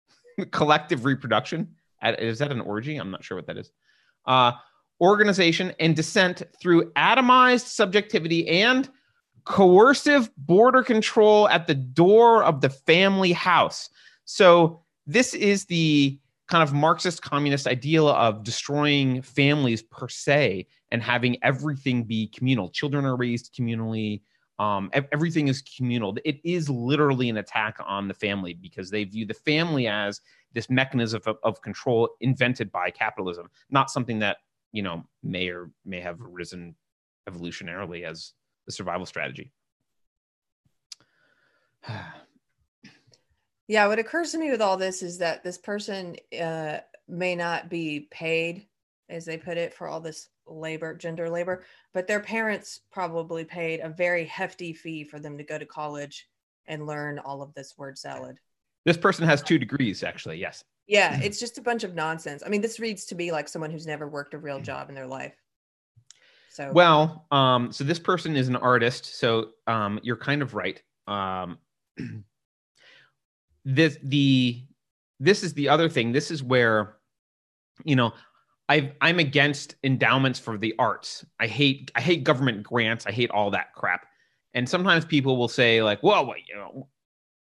[0.50, 1.76] collective reproduction.
[2.02, 2.96] Is that an orgy?
[2.98, 3.72] I'm not sure what that is.
[4.26, 4.52] Uh,
[5.00, 8.88] organization and dissent through atomized subjectivity and
[9.44, 13.88] coercive border control at the door of the family house.
[14.24, 21.02] So, this is the kind of Marxist communist ideal of destroying families per se and
[21.02, 22.68] having everything be communal.
[22.70, 24.22] Children are raised communally.
[24.58, 26.16] Um, everything is communal.
[26.24, 30.20] It is literally an attack on the family because they view the family as
[30.52, 34.38] this mechanism of, of control invented by capitalism, not something that
[34.72, 36.74] you know may or may have arisen
[37.28, 38.32] evolutionarily as
[38.68, 39.52] a survival strategy.
[43.68, 46.78] yeah, what occurs to me with all this is that this person uh,
[47.08, 48.66] may not be paid,
[49.08, 53.80] as they put it, for all this labor, gender labor, but their parents probably paid
[53.80, 56.28] a very hefty fee for them to go to college
[56.66, 58.38] and learn all of this word salad.
[58.84, 60.38] This person has two degrees, actually.
[60.38, 60.64] Yes.
[60.90, 62.42] Yeah, it's just a bunch of nonsense.
[62.44, 64.64] I mean, this reads to me like someone who's never worked a real mm.
[64.64, 65.36] job in their life.
[66.50, 70.82] So well, um, so this person is an artist, so um, you're kind of right.
[71.06, 71.58] Um,
[73.64, 74.64] this the
[75.20, 76.10] this is the other thing.
[76.10, 76.96] This is where,
[77.84, 78.12] you know,
[78.68, 81.24] I I'm against endowments for the arts.
[81.38, 83.06] I hate I hate government grants.
[83.06, 84.06] I hate all that crap.
[84.54, 86.88] And sometimes people will say like, well, you know,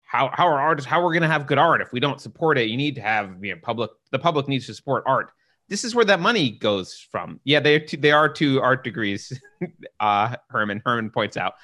[0.05, 2.21] how how are artists how we're we going to have good art if we don't
[2.21, 2.69] support it?
[2.69, 5.31] You need to have you know public the public needs to support art
[5.67, 7.39] this is where that money goes from.
[7.43, 9.39] Yeah, they two, they are two art degrees.
[9.99, 11.55] uh, Herman Herman points out.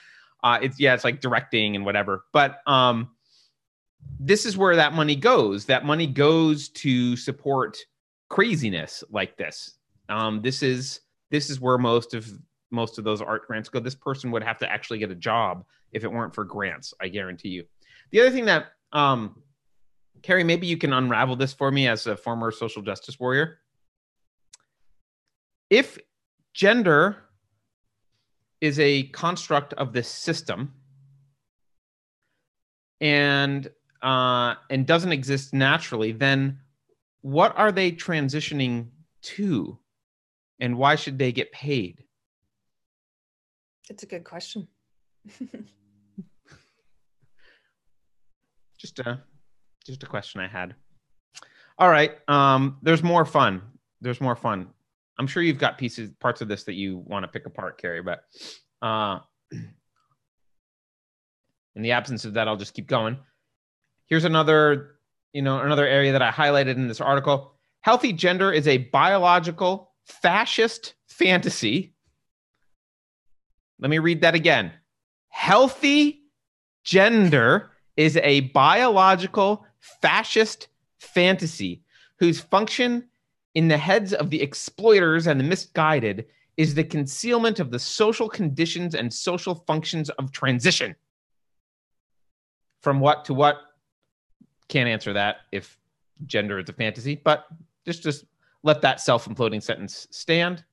[0.44, 2.26] Uh, it's yeah, it's like directing and whatever.
[2.34, 3.12] But um,
[4.20, 5.66] this is where that money goes.
[5.66, 7.78] That money goes to support
[8.30, 9.78] craziness like this.
[10.10, 12.28] Um, this is this is where most of
[12.72, 13.80] most of those art grants go.
[13.80, 16.94] This person would have to actually get a job if it weren't for grants.
[17.00, 17.66] I guarantee you.
[18.12, 19.42] The other thing that um,
[20.22, 23.60] Keri, maybe you can unravel this for me as a former social justice warrior
[25.72, 25.98] if
[26.54, 27.18] gender
[28.60, 30.74] is a construct of this system
[33.00, 33.72] and
[34.04, 36.60] uh, and doesn't exist naturally, then
[37.22, 38.88] what are they transitioning
[39.22, 39.78] to,
[40.60, 42.04] and why should they get paid?
[43.90, 44.68] It's a good question.
[48.82, 49.22] just a
[49.86, 50.76] just a question I had.
[51.78, 53.62] All right, um, there's more fun.
[54.02, 54.68] There's more fun.
[55.20, 58.02] I'm sure you've got pieces, parts of this that you want to pick apart, Keri.
[58.02, 58.24] But
[58.82, 59.20] uh,
[61.76, 63.18] in the absence of that, I'll just keep going.
[64.08, 64.96] Here's another,
[65.32, 67.54] you know, another area that I highlighted in this article.
[67.82, 71.94] Healthy gender is a biological fascist fantasy.
[73.80, 74.72] Let me read that again.
[75.30, 76.22] Healthy
[76.84, 80.68] gender is a biological fascist
[81.00, 81.82] fantasy
[82.18, 83.08] whose function
[83.56, 86.26] in the heads of the exploiters and the misguided
[86.58, 90.96] is the concealment of the social conditions and social functions of transition.
[92.82, 93.58] From what to what?
[94.68, 95.78] Can't answer that if
[96.26, 97.46] gender is a fantasy, but
[97.86, 98.26] just just
[98.64, 100.64] let that self-imploding sentence stand.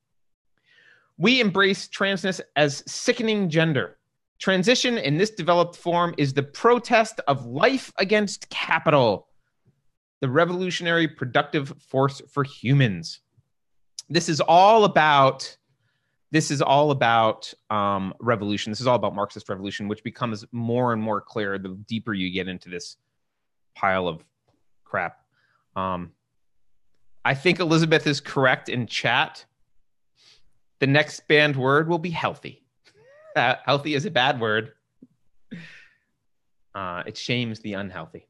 [1.17, 3.98] We embrace transness as sickening gender.
[4.39, 9.29] Transition in this developed form is the protest of life against capital
[10.21, 13.21] the revolutionary productive force for humans.
[14.09, 15.57] this is all about
[16.31, 18.71] this is all about um, revolution.
[18.71, 22.31] This is all about Marxist revolution, which becomes more and more clear the deeper you
[22.31, 22.99] get into this
[23.75, 24.23] pile of
[24.85, 25.21] crap.
[25.75, 26.13] Um,
[27.25, 29.47] I think Elizabeth is correct in chat.
[30.81, 32.63] The next banned word will be healthy.
[33.65, 34.73] Healthy is a bad word.
[36.75, 38.27] Uh, it shames the unhealthy.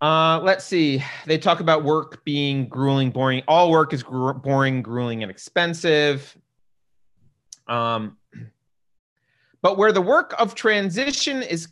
[0.00, 1.02] Uh, let's see.
[1.26, 3.42] They talk about work being grueling, boring.
[3.48, 6.36] All work is gr- boring, grueling, and expensive.
[7.66, 8.16] Um,
[9.60, 11.68] but where the work of transition is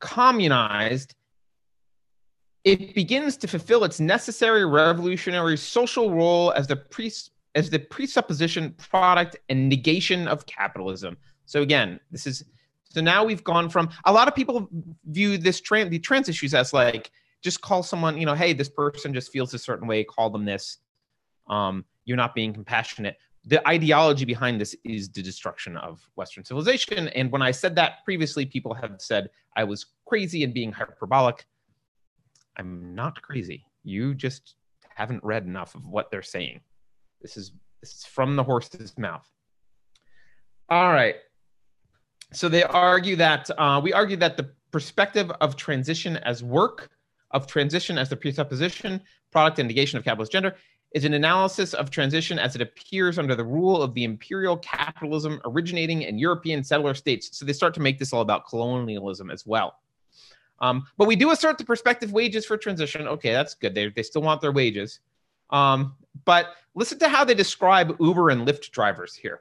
[0.00, 1.14] communized,
[2.64, 7.12] it begins to fulfill its necessary revolutionary social role as the pre-
[7.54, 11.16] as the presupposition, product, and negation of capitalism.
[11.46, 12.44] So again, this is
[12.84, 14.68] so now we've gone from a lot of people
[15.04, 17.10] view this trans the trans issues as like
[17.42, 20.44] just call someone, you know, hey, this person just feels a certain way, call them
[20.44, 20.78] this.
[21.48, 23.16] Um, you're not being compassionate.
[23.46, 27.08] The ideology behind this is the destruction of Western civilization.
[27.08, 31.46] And when I said that previously, people have said I was crazy and being hyperbolic.
[32.58, 33.64] I'm not crazy.
[33.82, 34.56] You just
[34.94, 36.60] haven't read enough of what they're saying.
[37.20, 39.28] This is, this is from the horse's mouth.
[40.68, 41.16] All right.
[42.32, 46.90] So they argue that uh, we argue that the perspective of transition as work
[47.32, 50.56] of transition as the presupposition, product, and negation of capitalist gender
[50.92, 55.40] is an analysis of transition as it appears under the rule of the imperial capitalism
[55.44, 57.36] originating in European settler states.
[57.38, 59.76] So they start to make this all about colonialism as well.
[60.60, 63.06] Um, but we do assert the perspective wages for transition.
[63.06, 63.74] Okay, that's good.
[63.74, 65.00] They, they still want their wages.
[65.50, 69.40] Um, but listen to how they describe Uber and Lyft drivers here.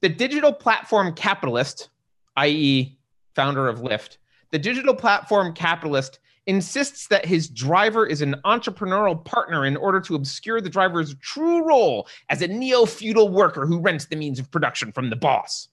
[0.00, 1.88] The digital platform capitalist,
[2.36, 2.98] i.e.,
[3.34, 4.18] founder of Lyft,
[4.50, 10.14] the digital platform capitalist insists that his driver is an entrepreneurial partner in order to
[10.14, 14.50] obscure the driver's true role as a neo feudal worker who rents the means of
[14.50, 15.68] production from the boss.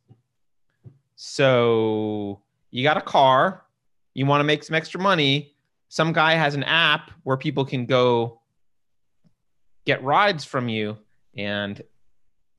[1.15, 2.41] So
[2.72, 3.63] you got a car,
[4.13, 5.54] you want to make some extra money.
[5.89, 8.41] Some guy has an app where people can go
[9.86, 10.98] get rides from you.
[11.36, 11.82] And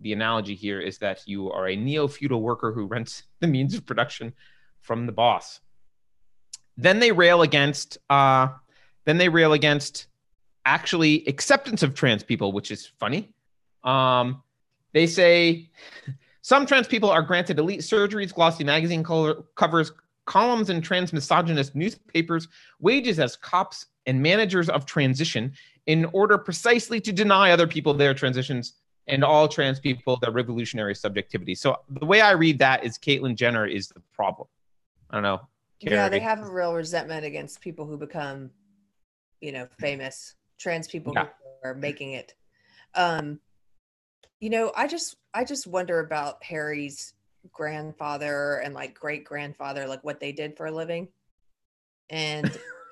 [0.00, 3.74] the analogy here is that you are a neo feudal worker who rents the means
[3.74, 4.32] of production
[4.80, 5.60] from the boss.
[6.76, 8.48] Then they rail against uh,
[9.04, 10.06] then they rail against
[10.64, 13.30] actually acceptance of trans people, which is funny.
[13.84, 14.42] Um,
[14.92, 15.70] they say
[16.42, 19.92] some trans people are granted elite surgeries, glossy magazine color, covers,
[20.24, 22.48] columns in trans misogynist newspapers,
[22.80, 25.52] wages as cops and managers of transition
[25.86, 28.74] in order precisely to deny other people their transitions
[29.06, 31.54] and all trans people their revolutionary subjectivity.
[31.54, 34.48] So the way I read that is Caitlyn Jenner is the problem.
[35.10, 35.40] I don't know.
[35.80, 35.96] Keri.
[35.96, 38.50] Yeah, they have a real resentment against people who become,
[39.40, 41.24] you know, famous trans people yeah.
[41.62, 42.34] who are making it.
[42.94, 43.40] Um,
[44.40, 47.14] you know, I just I just wonder about Harry's
[47.52, 51.08] grandfather and like great grandfather, like what they did for a living,
[52.08, 52.50] and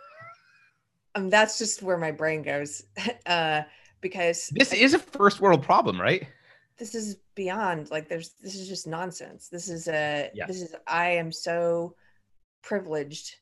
[1.14, 2.84] um, that's just where my brain goes.
[3.26, 3.62] uh,
[4.00, 6.26] because this is a first world problem, right?
[6.78, 9.48] This is beyond like there's this is just nonsense.
[9.48, 10.46] This is a yeah.
[10.46, 11.94] this is I am so
[12.62, 13.36] privileged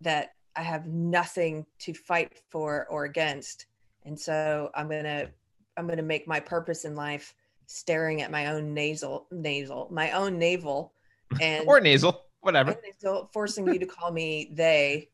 [0.00, 3.66] that I have nothing to fight for or against.
[4.04, 5.30] And so I'm going to
[5.76, 7.34] I'm going to make my purpose in life
[7.66, 10.94] staring at my own nasal nasal my own navel
[11.40, 15.10] and or nasal whatever nasal, forcing you to call me they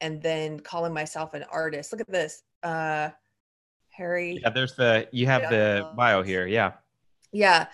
[0.00, 1.92] and then calling myself an artist.
[1.92, 3.08] Look at this uh
[3.88, 6.72] harry yeah there's the you have the bio here yeah.
[7.32, 7.66] Yeah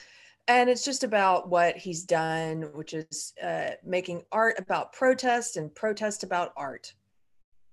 [0.48, 5.74] and it's just about what he's done which is uh, making art about protest and
[5.74, 6.94] protest about art.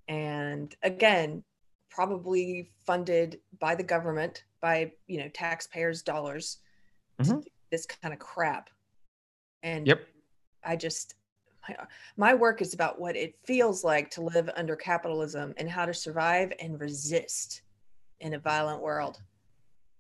[0.08, 1.44] And again
[1.90, 6.58] probably funded by the government by you know taxpayers dollars
[7.22, 7.40] mm-hmm.
[7.72, 8.70] this kind of crap.
[9.62, 10.02] And yep.
[10.64, 11.16] I just
[11.68, 11.86] my, uh,
[12.18, 15.94] my work is about what it feels like to live under capitalism and how to
[15.94, 17.62] survive and resist
[18.20, 19.22] in a violent world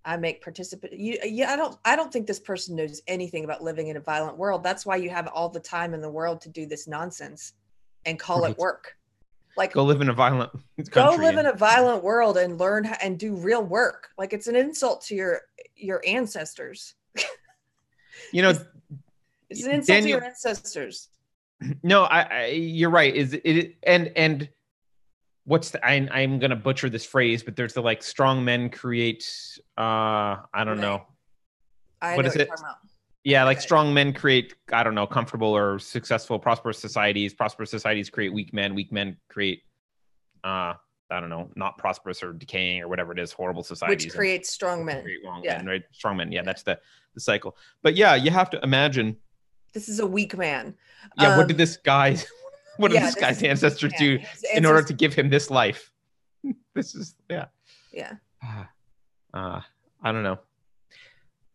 [0.05, 0.93] I make participate.
[0.93, 1.77] You, uh, yeah, I don't.
[1.85, 4.63] I don't think this person knows anything about living in a violent world.
[4.63, 7.53] That's why you have all the time in the world to do this nonsense,
[8.05, 8.51] and call right.
[8.51, 8.97] it work.
[9.55, 10.51] Like go live in a violent.
[10.89, 14.09] go live in a violent world and learn and do real work.
[14.17, 15.41] Like it's an insult to your
[15.75, 16.95] your ancestors.
[18.33, 18.65] you know, it's,
[19.49, 21.09] it's an insult Daniel, to your ancestors.
[21.83, 22.45] No, I, I.
[22.47, 23.13] You're right.
[23.15, 24.49] Is it and and
[25.45, 29.25] what's the I, i'm gonna butcher this phrase but there's the like strong men create
[29.77, 31.03] uh i don't know
[32.01, 32.49] I what know is it
[33.23, 38.09] yeah like strong men create i don't know comfortable or successful prosperous societies prosperous societies
[38.09, 39.63] create weak men weak men create
[40.43, 40.73] uh
[41.11, 44.07] I don't know, not prosperous or decaying or whatever it is, horrible societies.
[44.07, 45.03] Which creates strong men.
[45.03, 45.57] Create yeah.
[45.57, 45.83] men, right?
[45.91, 46.31] Strong men.
[46.31, 46.79] Yeah, that's the
[47.13, 47.55] the cycle.
[47.83, 49.17] But yeah, you have to imagine.
[49.73, 50.75] This is a weak man.
[51.17, 51.31] Yeah.
[51.31, 52.17] Um, what did um, this guy?
[52.77, 54.17] What did yeah, this guy's ancestors do
[54.51, 55.91] in order to give him this life?
[56.73, 57.45] this is yeah.
[57.91, 58.15] Yeah.
[59.31, 59.61] Uh,
[60.01, 60.39] I don't know.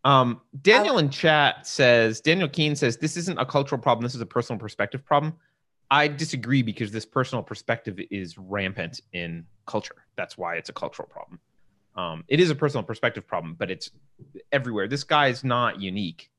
[0.04, 4.04] Um, Daniel in chat says Daniel Keene says this isn't a cultural problem.
[4.04, 5.34] This is a personal perspective problem.
[5.90, 9.96] I disagree because this personal perspective is rampant in culture.
[10.16, 11.40] That's why it's a cultural problem.
[11.96, 13.90] Um, it is a personal perspective problem, but it's
[14.52, 14.86] everywhere.
[14.86, 16.30] This guy is not unique.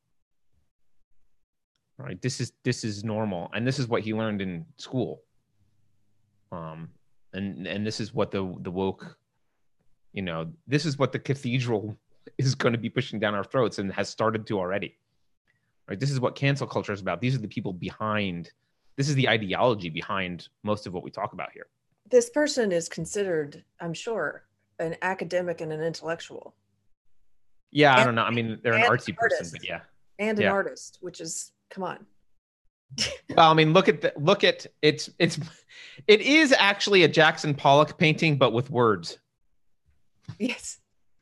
[2.00, 2.22] Right?
[2.22, 5.22] This is this is normal, and this is what he learned in school.
[6.52, 6.90] Um,
[7.34, 9.18] and and this is what the the woke,
[10.14, 11.98] you know, this is what the cathedral
[12.38, 14.98] is going to be pushing down our throats and has started to already.
[15.90, 16.00] Right?
[16.00, 17.20] This is what cancel culture is about.
[17.20, 18.52] These are the people behind
[19.00, 21.68] this is the ideology behind most of what we talk about here.
[22.12, 24.44] This person is considered, I'm sure,
[24.78, 26.54] an academic and an intellectual.
[27.72, 28.24] Yeah, and, I don't know.
[28.24, 29.80] I mean, they're an artsy an person, but yeah,
[30.20, 30.52] and an yeah.
[30.52, 32.06] artist, which is come on.
[33.36, 35.40] well, I mean, look at the look at it's it's
[36.08, 39.20] it is actually a Jackson Pollock painting, but with words.
[40.40, 40.80] Yes.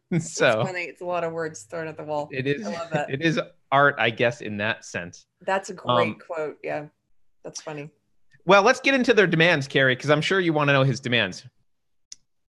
[0.11, 0.17] so
[0.61, 0.83] it's funny.
[0.83, 2.29] It's a lot of words thrown at the wall.
[2.31, 2.67] It is.
[3.09, 3.39] It is
[3.71, 5.25] art, I guess, in that sense.
[5.41, 6.57] That's a great um, quote.
[6.63, 6.85] Yeah.
[7.43, 7.89] That's funny.
[8.45, 11.01] Well, let's get into their demands, Keri, because I'm sure you want to know his
[11.01, 11.45] demands.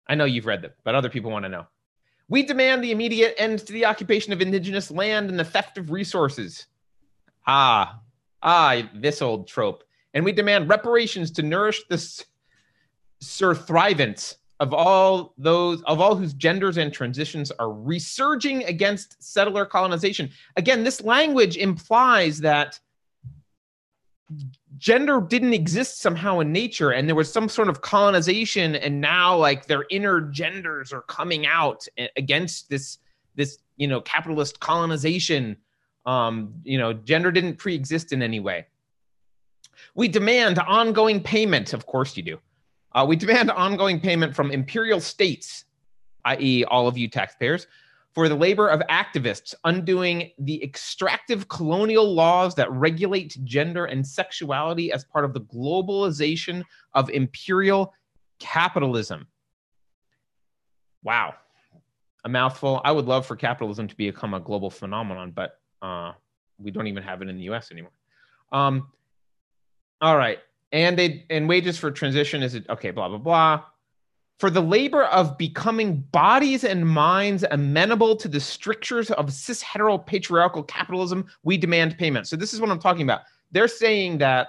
[0.08, 1.66] I know you've read them, but other people want to know.
[2.28, 5.90] We demand the immediate end to the occupation of indigenous land and the theft of
[5.90, 6.66] resources.
[7.46, 8.00] Ah,
[8.42, 9.84] ah, this old trope.
[10.14, 11.96] And we demand reparations to nourish the
[13.22, 20.30] surthrivance of all those of all whose genders and transitions are resurging against settler colonization.
[20.56, 22.80] Again, this language implies that
[24.78, 29.36] gender didn't exist somehow in nature and there was some sort of colonization and now
[29.36, 31.86] like their inner genders are coming out
[32.16, 32.98] against this
[33.36, 35.56] this you know capitalist colonization
[36.06, 38.66] um you know gender didn't pre-exist in any way
[39.94, 42.38] we demand ongoing payment of course you do
[42.94, 45.64] uh, we demand ongoing payment from imperial states
[46.24, 47.66] i.e all of you taxpayers
[48.16, 54.90] for the labor of activists undoing the extractive colonial laws that regulate gender and sexuality
[54.90, 56.62] as part of the globalization
[56.94, 57.92] of imperial
[58.38, 59.26] capitalism.
[61.02, 61.34] Wow.
[62.24, 62.80] A mouthful.
[62.86, 66.12] I would love for capitalism to become a global phenomenon, but uh,
[66.58, 67.92] we don't even have it in the US anymore.
[68.52, 68.88] Um,
[70.00, 70.38] all right.
[70.72, 73.62] And they and wages for transition is it okay, blah, blah, blah
[74.38, 79.96] for the labor of becoming bodies and minds amenable to the strictures of cis hetero
[79.96, 82.26] patriarchal capitalism, we demand payment.
[82.26, 83.22] So, this is what I'm talking about.
[83.50, 84.48] They're saying that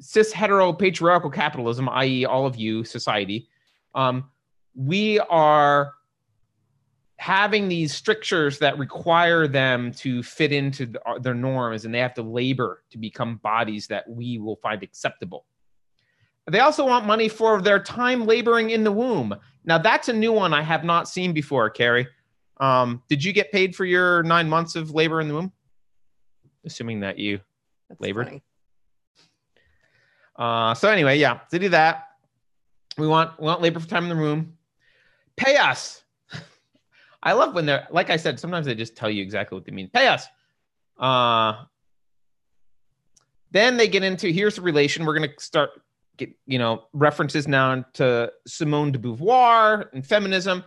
[0.00, 3.48] cis hetero patriarchal capitalism, i.e., all of you, society,
[3.94, 4.30] um,
[4.76, 5.94] we are
[7.18, 12.14] having these strictures that require them to fit into the, their norms and they have
[12.14, 15.46] to labor to become bodies that we will find acceptable.
[16.50, 19.34] They also want money for their time laboring in the womb.
[19.64, 22.06] Now that's a new one I have not seen before, Keri.
[22.58, 25.52] Um, did you get paid for your nine months of labor in the womb?
[26.66, 27.40] Assuming that you
[27.88, 28.40] that's labored.
[30.36, 32.08] Uh, so anyway, yeah, to do that,
[32.98, 34.56] we want we want labor for time in the room.
[35.36, 36.03] Pay us.
[37.24, 38.38] I love when they're like I said.
[38.38, 39.88] Sometimes they just tell you exactly what they mean.
[39.88, 40.26] Pay us.
[40.98, 41.64] Uh,
[43.50, 45.06] then they get into here's the relation.
[45.06, 45.70] We're to start
[46.18, 50.62] get you know references now to Simone de Beauvoir and feminism.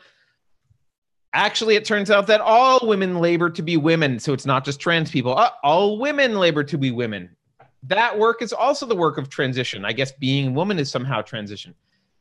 [1.34, 4.80] Actually, it turns out that all women labor to be women, so it's not just
[4.80, 5.38] trans people.
[5.38, 7.36] Uh, all women labor to be women.
[7.84, 9.86] That work is also the work of transition.
[9.86, 11.76] I guess being a woman is somehow transition.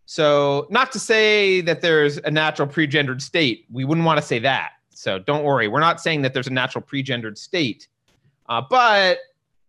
[0.09, 3.67] So, not to say that there's a natural pre-gendered state.
[3.71, 4.71] We wouldn't want to say that.
[4.91, 5.67] So, don't worry.
[5.67, 7.89] We're not saying that there's a natural pre-gendered state.
[8.49, 9.19] Uh, but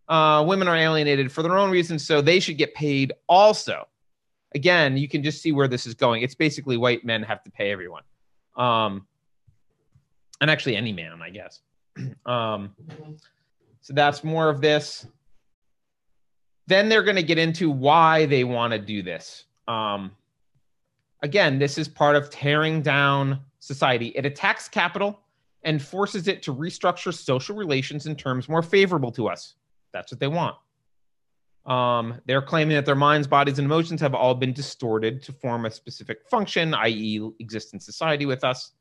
[0.08, 3.86] uh, women are alienated for their own reasons, so they should get paid also.
[4.54, 6.22] Again, you can just see where this is going.
[6.22, 8.04] It's basically white men have to pay everyone,
[8.56, 9.06] um,
[10.40, 11.60] and actually any man, I guess.
[12.26, 12.74] um,
[13.80, 15.06] so that's more of this.
[16.68, 19.44] Then they're going to get into why they want to do this.
[19.66, 20.12] Um,
[21.22, 24.08] again, this is part of tearing down society.
[24.14, 25.20] It attacks capital
[25.64, 29.54] and forces it to restructure social relations in terms more favorable to us.
[29.92, 30.56] That's what they want.
[31.66, 35.66] Um, they're claiming that their minds, bodies, and emotions have all been distorted to form
[35.66, 38.72] a specific function, i.e., exist in society with us.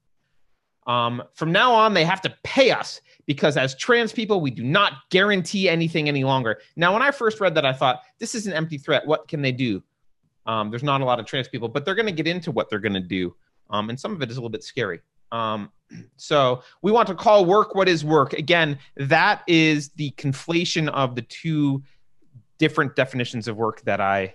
[0.86, 4.64] Um, from now on, they have to pay us because as trans people, we do
[4.64, 6.62] not guarantee anything any longer.
[6.78, 9.06] Now, when I first read that, I thought, this is an empty threat.
[9.06, 9.84] What can they do?
[10.48, 12.70] Um, there's not a lot of trans people, but they're going to get into what
[12.70, 13.36] they're going to do,
[13.70, 15.02] um, and some of it is a little bit scary.
[15.32, 15.72] Um,
[16.18, 18.34] so we want to call work what is work.
[18.34, 21.84] Again, that is the conflation of the two
[22.58, 24.34] different definitions of work that I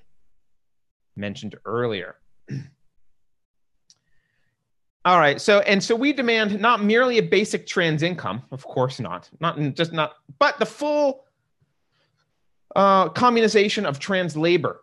[1.16, 2.16] mentioned earlier.
[5.04, 5.40] All right.
[5.40, 9.58] So and so we demand not merely a basic trans income, of course not, not
[9.74, 11.24] just not, but the full
[12.76, 14.82] uh, communization of trans labor.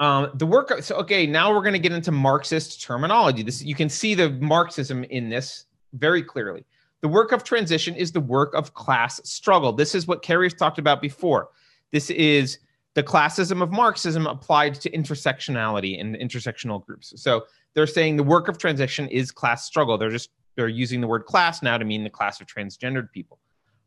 [0.00, 0.72] Um, the work.
[0.82, 3.42] So okay, now we're going to get into Marxist terminology.
[3.42, 6.64] This you can see the Marxism in this very clearly.
[7.02, 9.72] The work of transition is the work of class struggle.
[9.72, 11.48] This is what Keri's talked about before.
[11.92, 12.58] This is
[12.94, 17.12] the classism of Marxism applied to intersectionality and intersectional groups.
[17.16, 17.44] So
[17.74, 19.98] they're saying the work of transition is class struggle.
[19.98, 23.38] They're just they're using the word class now to mean the class of transgendered people,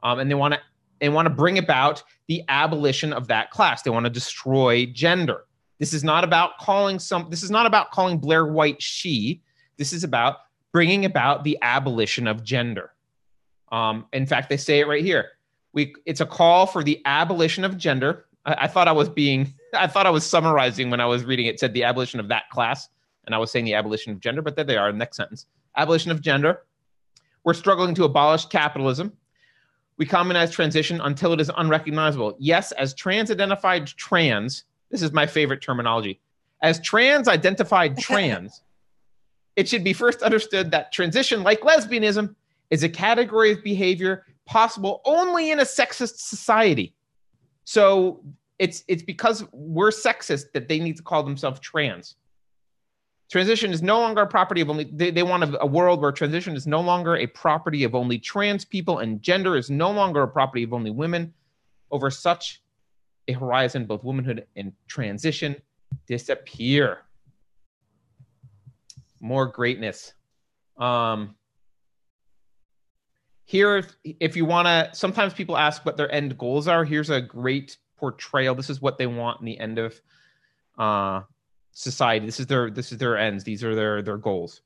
[0.04, 0.60] um, and they want to
[1.00, 3.82] they want to bring about the abolition of that class.
[3.82, 5.46] They want to destroy gender.
[5.84, 7.28] This is not about calling some.
[7.30, 9.42] This is not about calling Blair White she.
[9.76, 10.38] This is about
[10.72, 12.94] bringing about the abolition of gender.
[13.70, 15.32] Um, in fact, they say it right here.
[15.74, 18.28] We it's a call for the abolition of gender.
[18.46, 21.48] I, I thought I was being I thought I was summarizing when I was reading
[21.48, 21.56] it.
[21.56, 22.88] it said the abolition of that class
[23.26, 24.90] and I was saying the abolition of gender, but there they are.
[24.94, 26.62] Next sentence abolition of gender.
[27.44, 29.12] We're struggling to abolish capitalism.
[29.98, 32.38] We commonize transition until it is unrecognizable.
[32.40, 34.64] Yes, as trans identified trans,
[34.94, 36.22] this is my favorite terminology.
[36.62, 38.62] As trans identified trans,
[39.56, 42.36] it should be first understood that transition, like lesbianism,
[42.70, 46.94] is a category of behavior possible only in a sexist society.
[47.66, 48.24] So
[48.60, 52.16] it's it's because we're sexist that they need to call themselves trans.
[53.32, 56.12] Transition is no longer a property of only, they, they want a, a world where
[56.12, 60.22] transition is no longer a property of only trans people and gender is no longer
[60.22, 61.34] a property of only women.
[61.90, 62.63] Over such
[63.28, 65.56] a horizon, both womanhood and transition
[66.08, 67.00] disappear.
[69.20, 70.14] More greatness.
[70.78, 71.36] Um,
[73.46, 76.84] here, if, if you want to, sometimes people ask what their end goals are.
[76.84, 78.56] Here's a great portrayal.
[78.56, 80.00] This is what they want in the end of
[80.78, 81.22] uh,
[81.72, 82.26] society.
[82.26, 83.44] This is their this is their ends.
[83.44, 84.62] These are their their goals.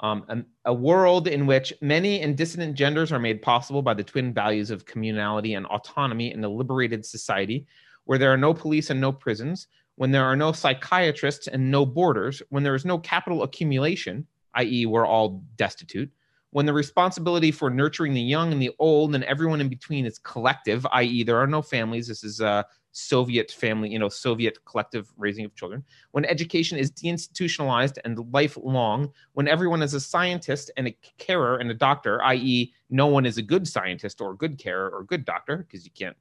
[0.00, 4.04] Um, and a world in which many and dissident genders are made possible by the
[4.04, 7.66] twin values of communality and autonomy in a liberated society,
[8.04, 11.86] where there are no police and no prisons, when there are no psychiatrists and no
[11.86, 16.10] borders, when there is no capital accumulation, i.e., we're all destitute,
[16.54, 20.20] when the responsibility for nurturing the young and the old and everyone in between is
[20.20, 22.06] collective, i.e., there are no families.
[22.06, 25.82] This is a Soviet family, you know, Soviet collective raising of children,
[26.12, 31.72] when education is deinstitutionalized and lifelong, when everyone is a scientist and a carer and
[31.72, 35.06] a doctor, i.e., no one is a good scientist or a good carer or a
[35.06, 36.16] good doctor, because you can't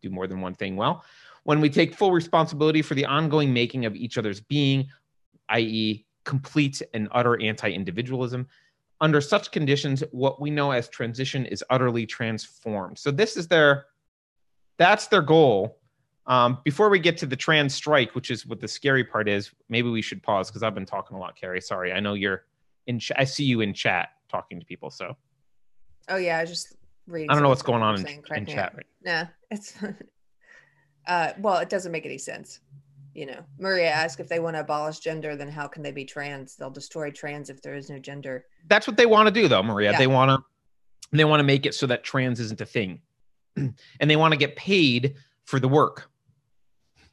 [0.00, 1.04] do more than one thing well,
[1.42, 4.86] when we take full responsibility for the ongoing making of each other's being,
[5.48, 8.46] i.e., complete and utter anti individualism.
[9.00, 12.98] Under such conditions, what we know as transition is utterly transformed.
[12.98, 13.86] So, this is their
[14.78, 15.78] that's their goal
[16.26, 19.52] um, before we get to the trans strike, which is what the scary part is,
[19.68, 21.60] maybe we should pause because I've been talking a lot, Keri.
[21.60, 22.44] Sorry, I know you're
[22.86, 22.98] in.
[22.98, 24.90] Ch- I see you in chat talking to people.
[24.90, 25.16] So.
[26.08, 26.76] Oh yeah, I just
[27.06, 27.30] reading.
[27.30, 28.74] I don't know what's going on in, in chat.
[28.74, 28.86] Right.
[29.04, 29.74] Nah, it's.
[31.06, 32.58] uh, well, it doesn't make any sense.
[33.16, 36.04] You know, Maria asked if they want to abolish gender, then how can they be
[36.04, 36.54] trans?
[36.54, 38.44] They'll destroy trans if there is no gender.
[38.66, 39.92] That's what they want to do, though, Maria.
[39.92, 39.98] Yeah.
[39.98, 41.16] They want to.
[41.16, 43.00] They want to make it so that trans isn't a thing,
[43.56, 45.14] and they want to get paid
[45.46, 46.10] for the work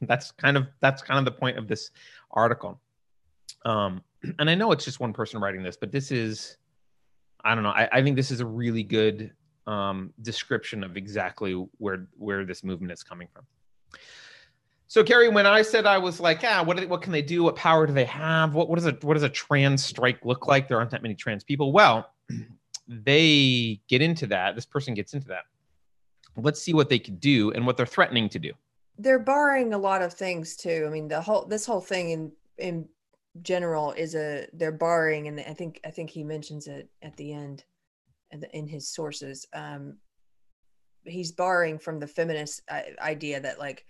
[0.02, 1.90] that's kind of that's kind of the point of this
[2.32, 2.80] article
[3.64, 4.02] um
[4.38, 6.58] and i know it's just one person writing this but this is
[7.44, 9.32] i don't know i, I think this is a really good
[9.66, 13.44] um description of exactly where where this movement is coming from
[14.86, 17.42] so Gary, when I said I was like, yeah, what, what can they do?
[17.42, 18.54] What power do they have?
[18.54, 20.68] What, what does a what does a trans strike look like?
[20.68, 21.72] There aren't that many trans people.
[21.72, 22.10] Well,
[22.88, 24.54] they get into that.
[24.54, 25.44] This person gets into that.
[26.36, 28.52] Let's see what they could do and what they're threatening to do
[28.98, 30.84] they're barring a lot of things too.
[30.86, 32.88] I mean, the whole this whole thing in in
[33.42, 37.32] general is a they're barring, and I think I think he mentions it at the
[37.32, 37.64] end
[38.52, 39.46] in his sources.
[39.52, 39.98] Um,
[41.04, 43.84] he's borrowing from the feminist uh, idea that like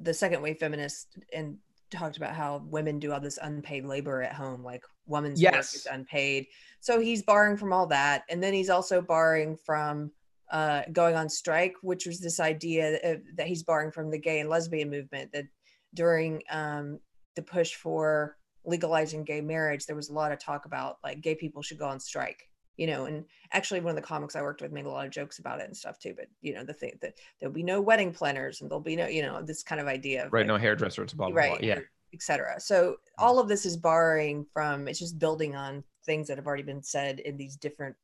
[0.00, 1.56] the second wave feminists and
[1.90, 5.54] talked about how women do all this unpaid labor at home, like woman's yes.
[5.54, 6.46] work is unpaid.
[6.80, 10.10] So he's borrowing from all that, and then he's also borrowing from
[10.50, 14.40] uh, going on strike, which was this idea that, that, he's borrowing from the gay
[14.40, 15.32] and lesbian movement.
[15.32, 15.46] That
[15.94, 16.98] during um,
[17.36, 21.34] the push for legalizing gay marriage, there was a lot of talk about like gay
[21.34, 22.42] people should go on strike
[22.76, 25.12] you know and actually one of the comics i worked with made a lot of
[25.12, 27.80] jokes about it and stuff too but you know the thing that there'll be no
[27.80, 30.48] wedding planners and there'll be no you know this kind of idea of right like,
[30.48, 31.78] no hairdressers blah blah right blah yeah
[32.12, 36.46] etc so all of this is borrowing from it's just building on things that have
[36.46, 37.94] already been said in these different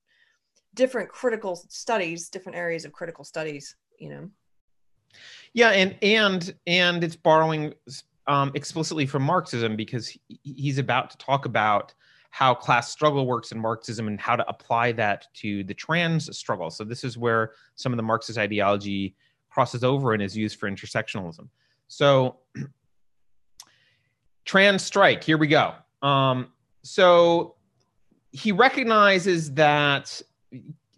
[0.74, 4.28] different critical studies different areas of critical studies you know?
[5.52, 7.74] Yeah and and and it's borrowing
[8.26, 11.92] um, explicitly from marxism because he's about to talk about
[12.30, 16.70] how class struggle works in Marxism and how to apply that to the trans struggle.
[16.70, 19.16] So this is where some of the Marxist ideology
[19.50, 21.48] crosses over and is used for intersectionalism.
[21.88, 22.36] So
[24.44, 25.74] trans strike, here we go.
[26.02, 26.52] Um,
[26.82, 27.56] so
[28.32, 30.22] he recognizes that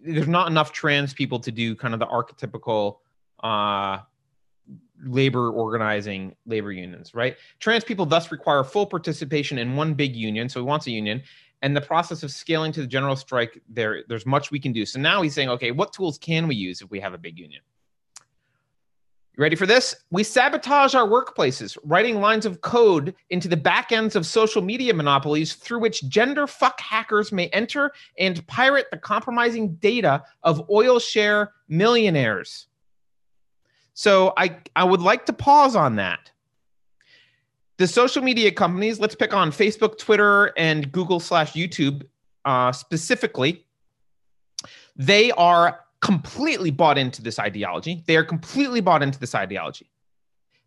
[0.00, 2.98] there's not enough trans people to do kind of the archetypical
[3.42, 3.98] uh,
[5.02, 7.36] labor organizing labor unions, right?
[7.60, 10.48] Trans people thus require full participation in one big union.
[10.48, 11.22] So he wants a union.
[11.62, 14.84] And the process of scaling to the general strike, there, there's much we can do.
[14.84, 17.38] So now he's saying, okay, what tools can we use if we have a big
[17.38, 17.62] union?
[19.36, 19.94] You ready for this?
[20.10, 24.92] We sabotage our workplaces, writing lines of code into the back ends of social media
[24.92, 30.98] monopolies through which gender fuck hackers may enter and pirate the compromising data of oil
[30.98, 32.66] share millionaires.
[33.94, 36.30] So I, I would like to pause on that.
[37.78, 42.04] The social media companies, let's pick on Facebook, Twitter, and Google slash YouTube
[42.44, 43.64] uh, specifically,
[44.96, 48.02] they are completely bought into this ideology.
[48.06, 49.88] They are completely bought into this ideology.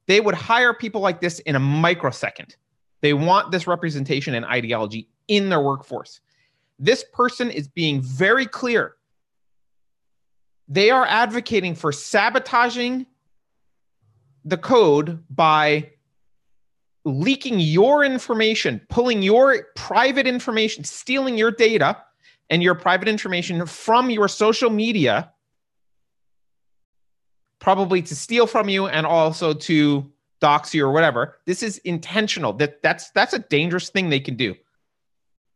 [0.08, 2.56] They would hire people like this in a microsecond.
[3.02, 6.22] They want this representation and ideology in their workforce.
[6.80, 8.96] This person is being very clear.
[10.68, 13.06] They are advocating for sabotaging
[14.46, 15.90] the code by
[17.04, 21.98] leaking your information, pulling your private information, stealing your data
[22.50, 25.32] and your private information from your social media,
[27.60, 31.38] probably to steal from you and also to dox you or whatever.
[31.46, 32.54] This is intentional.
[32.54, 34.56] That that's that's a dangerous thing they can do.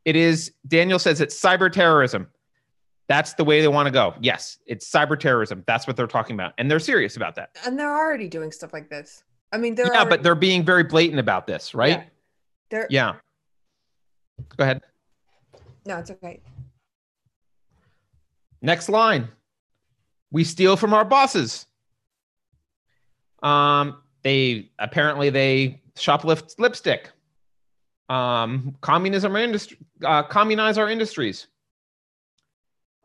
[0.06, 2.28] It is Daniel says it's cyber terrorism.
[3.10, 4.14] That's the way they want to go.
[4.22, 5.64] Yes, it's cyber terrorism.
[5.66, 7.50] That's what they're talking about, and they're serious about that.
[7.66, 9.24] And they're already doing stuff like this.
[9.52, 11.90] I mean, they're yeah, already, but they're being very blatant about this, right?
[11.90, 12.04] Yeah.
[12.70, 13.16] They're Yeah.
[14.56, 14.82] Go ahead.
[15.86, 16.40] no, it's okay.
[18.62, 19.28] Next line.
[20.32, 21.66] We steal from our bosses.
[23.42, 27.10] Um, they apparently they shoplift lipstick.
[28.08, 31.48] Um, communism industry, uh, communize our industries.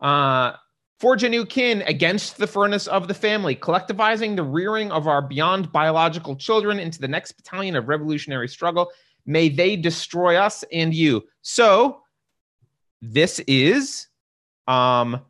[0.04, 0.54] Uh,
[1.00, 5.22] forge a new kin against the furnace of the family, collectivizing the rearing of our
[5.22, 8.90] beyond biological children into the next battalion of revolutionary struggle.
[9.24, 11.24] May they destroy us and you.
[11.40, 12.02] So,
[13.00, 14.08] this is,
[14.68, 15.22] um,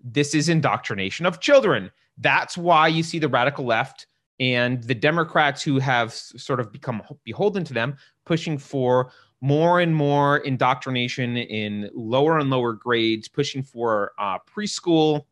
[0.00, 1.90] this is indoctrination of children.
[2.16, 4.06] That's why you see the radical left
[4.38, 9.10] and the Democrats who have sort of become beholden to them pushing for
[9.40, 15.24] more and more indoctrination in lower and lower grades, pushing for uh, preschool,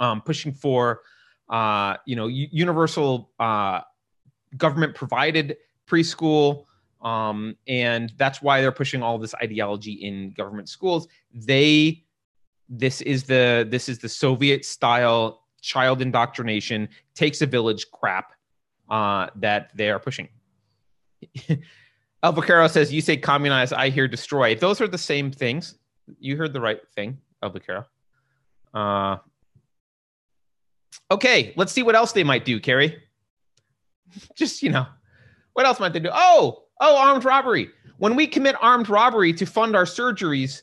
[0.00, 1.02] um, pushing for
[1.50, 3.80] uh, you know universal uh,
[4.56, 5.56] government provided
[5.86, 6.64] preschool,
[7.02, 11.08] um, and that's why they're pushing all this ideology in government schools.
[11.32, 12.04] They
[12.68, 18.32] this is the this is the Soviet style child indoctrination takes a village crap
[18.88, 20.28] uh, that they are pushing.
[22.22, 24.54] El Vaquero says, You say communize, I hear destroy.
[24.54, 25.76] Those are the same things.
[26.18, 27.84] You heard the right thing, El Vaquero.
[28.74, 29.18] Uh,
[31.10, 32.96] okay, let's see what else they might do, Keri.
[34.34, 34.86] Just, you know,
[35.52, 36.10] what else might they do?
[36.12, 37.70] Oh, oh, armed robbery.
[37.98, 40.62] When we commit armed robbery to fund our surgeries,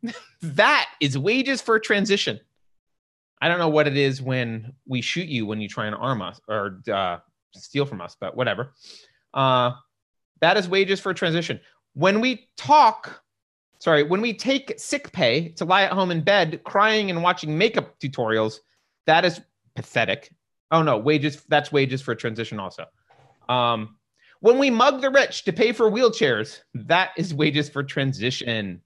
[0.42, 2.40] that is wages for a transition.
[3.40, 6.22] I don't know what it is when we shoot you when you try and arm
[6.22, 7.18] us or uh,
[7.54, 8.72] steal from us, but whatever.
[9.34, 9.72] Uh,
[10.40, 11.60] that is wages for transition.
[11.94, 13.22] When we talk,
[13.78, 17.56] sorry, when we take sick pay to lie at home in bed crying and watching
[17.56, 18.58] makeup tutorials,
[19.06, 19.40] that is
[19.74, 20.30] pathetic.
[20.70, 22.86] Oh no, wages, that's wages for transition also.
[23.48, 23.96] Um,
[24.40, 28.82] when we mug the rich to pay for wheelchairs, that is wages for transition.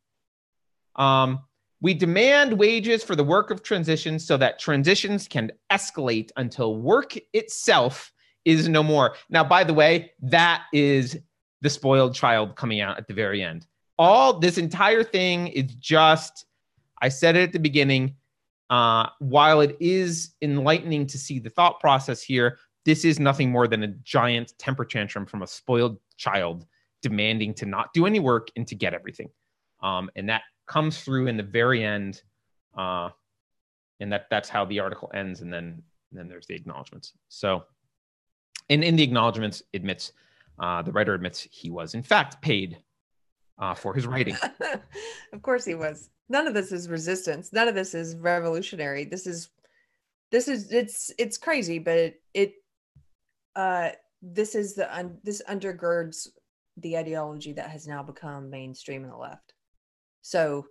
[0.97, 1.41] Um,
[1.81, 7.17] we demand wages for the work of transition so that transitions can escalate until work
[7.33, 8.13] itself
[8.45, 9.15] is no more.
[9.29, 11.19] Now, by the way, that is
[11.61, 13.67] the spoiled child coming out at the very end.
[13.99, 16.47] All this entire thing is just,
[17.03, 18.17] I said it at the beginning.
[18.71, 23.67] Uh, while it is enlightening to see the thought process here, this is nothing more
[23.67, 26.67] than a giant temper tantrum from a spoiled child
[27.03, 29.29] demanding to not do any work and to get everything.
[29.83, 32.23] Um, and that comes through in the very end,
[32.77, 33.11] uh,
[33.99, 35.83] and that that's how the article ends, and then
[36.13, 37.13] then there's the acknowledgments.
[37.29, 37.65] So,
[38.69, 40.13] and in the acknowledgments, admits
[40.61, 42.79] uh, the writer admits he was in fact paid
[43.59, 44.37] uh, for his writing.
[45.33, 46.11] of course, he was.
[46.29, 47.53] None of this is resistance.
[47.53, 49.05] None of this is revolutionary.
[49.05, 49.51] This is
[50.31, 52.53] this is it's it's crazy, but it, it
[53.57, 53.91] uh
[54.23, 56.29] this is the un, this undergirds
[56.77, 59.55] the ideology that has now become mainstream in the left.
[60.23, 60.67] So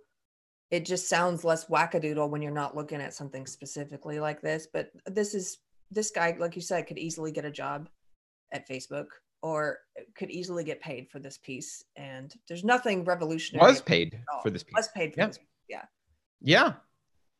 [0.70, 4.68] it just sounds less wackadoodle when you're not looking at something specifically like this.
[4.72, 5.58] But this is
[5.90, 7.88] this guy, like you said, could easily get a job
[8.52, 9.06] at Facebook
[9.42, 9.78] or
[10.14, 11.84] could easily get paid for this piece.
[11.96, 13.70] And there's nothing revolutionary.
[13.70, 14.74] Was paid for this piece.
[14.76, 15.26] Was paid for yeah.
[15.26, 15.38] this.
[15.68, 15.82] Yeah.
[16.40, 16.72] Yeah.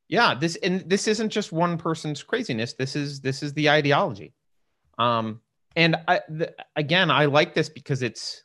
[0.08, 0.34] Yeah.
[0.34, 2.74] This and this isn't just one person's craziness.
[2.74, 4.34] This is this is the ideology.
[4.98, 5.40] Um,
[5.76, 8.44] and I the, again, I like this because it's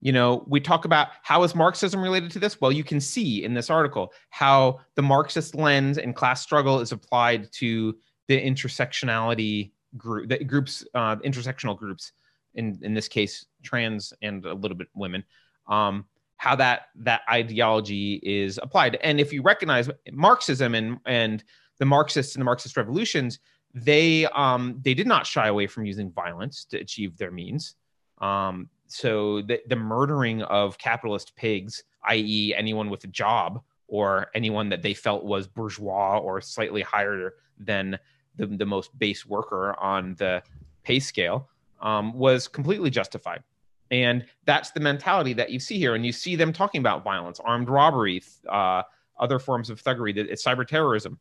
[0.00, 3.42] you know we talk about how is marxism related to this well you can see
[3.42, 7.96] in this article how the marxist lens and class struggle is applied to
[8.28, 12.12] the intersectionality group the groups uh, intersectional groups
[12.54, 15.24] in in this case trans and a little bit women
[15.68, 16.04] um,
[16.36, 21.44] how that that ideology is applied and if you recognize marxism and and
[21.78, 23.38] the marxists and the marxist revolutions
[23.74, 27.76] they um they did not shy away from using violence to achieve their means
[28.20, 34.70] um so the, the murdering of capitalist pigs, i.e., anyone with a job or anyone
[34.70, 37.98] that they felt was bourgeois or slightly higher than
[38.38, 40.42] the, the most base worker on the
[40.82, 43.42] pay scale, um, was completely justified.
[43.90, 45.94] And that's the mentality that you see here.
[45.94, 48.82] And you see them talking about violence, armed robbery, uh,
[49.18, 51.18] other forms of thuggery, it's cyber terrorism.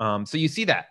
[0.00, 0.86] Um, so you see that.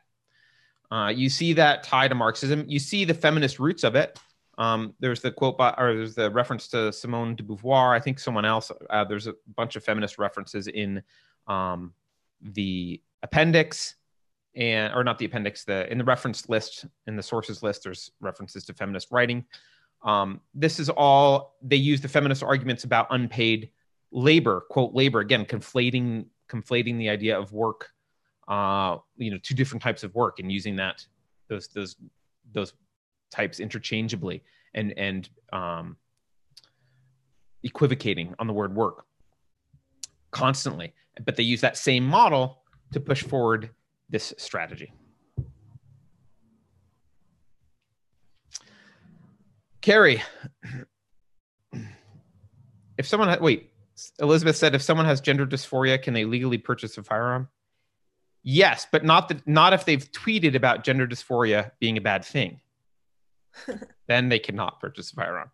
[0.91, 2.65] Uh, you see that tie to Marxism.
[2.67, 4.19] You see the feminist roots of it.
[4.57, 7.95] Um, there's the quote by, or there's the reference to Simone de Beauvoir.
[7.95, 8.71] I think someone else.
[8.89, 11.01] Uh, there's a bunch of feminist references in
[11.47, 11.93] um,
[12.41, 13.95] the appendix,
[14.55, 15.63] and or not the appendix.
[15.63, 19.45] The in the reference list in the sources list, there's references to feminist writing.
[20.03, 23.69] Um, this is all they use the feminist arguments about unpaid
[24.11, 27.89] labor, quote labor again, conflating conflating the idea of work,
[28.47, 31.05] uh, you know, two different types of work, and using that
[31.47, 31.95] those those
[32.51, 32.73] those
[33.29, 34.43] types interchangeably
[34.73, 35.95] and and um,
[37.63, 39.05] equivocating on the word work
[40.31, 40.93] constantly.
[41.23, 43.69] But they use that same model to push forward
[44.12, 44.93] this strategy.
[49.82, 50.22] Keri,
[52.97, 53.72] if someone ha- wait,
[54.20, 57.47] Elizabeth said if someone has gender dysphoria, can they legally purchase a firearm?
[58.43, 62.59] Yes, but not the, not if they've tweeted about gender dysphoria being a bad thing.
[64.07, 65.49] then they cannot purchase a firearm.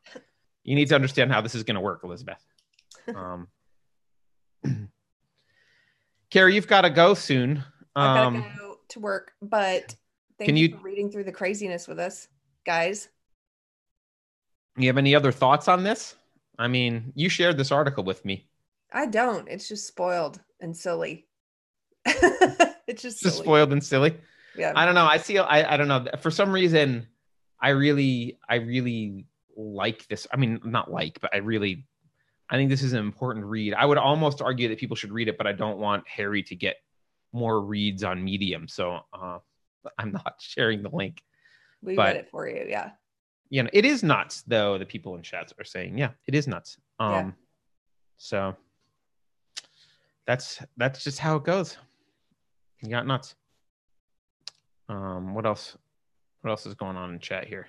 [0.64, 2.44] You need to understand how this is going to work, Elizabeth.
[3.16, 3.48] Um,
[6.30, 7.64] Keri, you've got to go soon.
[7.98, 9.96] I've got to um, go to work, but
[10.38, 12.28] thank can you, you for reading through the craziness with us,
[12.66, 13.10] guys.
[14.78, 16.16] You have any other thoughts on this?
[16.60, 18.48] I mean, you shared this article with me.
[18.92, 19.48] I don't.
[19.48, 21.26] It's just spoiled and silly.
[22.06, 24.16] it's just, just spoiled and silly.
[24.56, 24.74] Yeah.
[24.76, 25.06] I don't know.
[25.06, 25.38] I see.
[25.38, 26.06] I, I don't know.
[26.20, 27.08] For some reason,
[27.60, 29.26] I really, I really
[29.56, 30.28] like this.
[30.32, 31.86] I mean, not like, but I really,
[32.50, 33.74] I think this is an important read.
[33.74, 36.56] I would almost argue that people should read it, but I don't want Harry to
[36.56, 36.78] get
[37.34, 39.40] more reads on Medium, so uh,
[39.98, 41.22] I'm not sharing the link.
[41.82, 42.92] We but, read it for you, yeah.
[43.50, 44.78] You know, it is nuts though.
[44.78, 46.78] The people in chats are saying, yeah, it is nuts.
[47.00, 47.32] Um, yeah.
[48.18, 48.56] so
[50.26, 51.78] that's that's just how it goes.
[52.84, 53.36] You got nuts.
[54.90, 55.78] Um, what else?
[56.42, 57.68] What else is going on in chat here?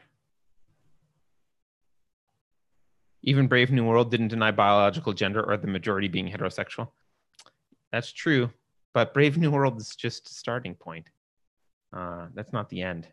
[3.22, 6.88] Even Brave New World didn't deny biological gender or the majority being heterosexual.
[7.90, 8.50] That's true,
[8.95, 11.09] but Brave New World is just a starting point.
[11.93, 13.07] Uh, that's not the end.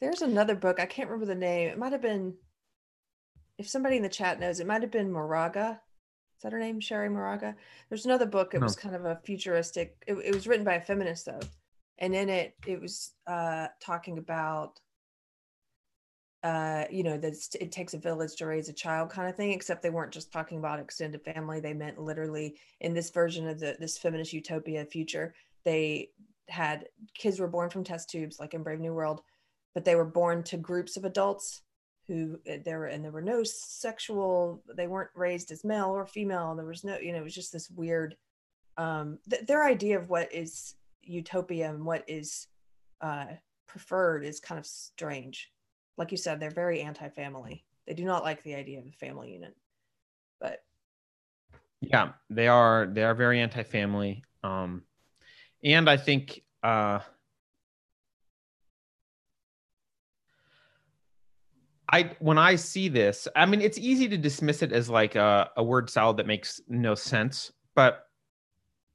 [0.00, 0.80] There's another book.
[0.80, 1.68] I can't remember the name.
[1.68, 2.34] It might have been,
[3.58, 5.80] if somebody in the chat knows, it might have been Moraga.
[6.38, 6.80] Is that her name?
[6.80, 7.54] Cherríe Moraga.
[7.90, 8.54] There's another book.
[8.54, 8.64] It no.
[8.64, 10.02] was kind of a futuristic.
[10.06, 11.40] It, it was written by a feminist though,
[11.98, 14.80] and in it it was uh, talking about
[16.42, 19.52] uh, you know that it takes a village to raise a child kind of thing
[19.52, 23.60] except they weren't just talking about extended family they meant literally in this version of
[23.60, 25.34] the this feminist utopia future
[25.64, 26.10] they
[26.48, 29.20] had kids were born from test tubes like in brave new world
[29.74, 31.62] but they were born to groups of adults
[32.08, 36.06] who eh, there were and there were no sexual they weren't raised as male or
[36.06, 38.16] female there was no you know it was just this weird
[38.78, 42.46] um th- their idea of what is utopia and what is
[43.00, 43.26] uh,
[43.66, 45.50] preferred is kind of strange.
[46.00, 47.62] Like you said, they're very anti-family.
[47.86, 49.54] They do not like the idea of a family unit.
[50.40, 50.64] But
[51.82, 52.86] Yeah, they are.
[52.90, 54.24] They are very anti-family.
[54.42, 54.84] Um,
[55.62, 57.00] and I think uh,
[61.92, 65.50] I when I see this, I mean, it's easy to dismiss it as like a,
[65.58, 67.52] a word salad that makes no sense.
[67.74, 68.06] But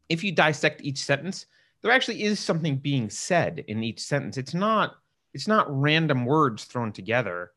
[0.09, 1.45] if you dissect each sentence,
[1.83, 4.37] there actually is something being said in each sentence.
[4.39, 4.95] It's not
[5.35, 7.51] it's not random words thrown together.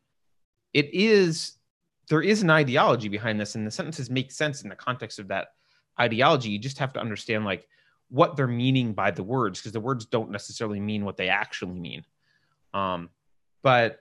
[0.73, 1.53] It is
[2.09, 5.29] there is an ideology behind this, and the sentences make sense in the context of
[5.29, 5.47] that
[5.99, 6.49] ideology.
[6.49, 7.67] You just have to understand like
[8.09, 11.79] what they're meaning by the words, because the words don't necessarily mean what they actually
[11.79, 12.03] mean.
[12.73, 13.09] Um,
[13.61, 13.99] but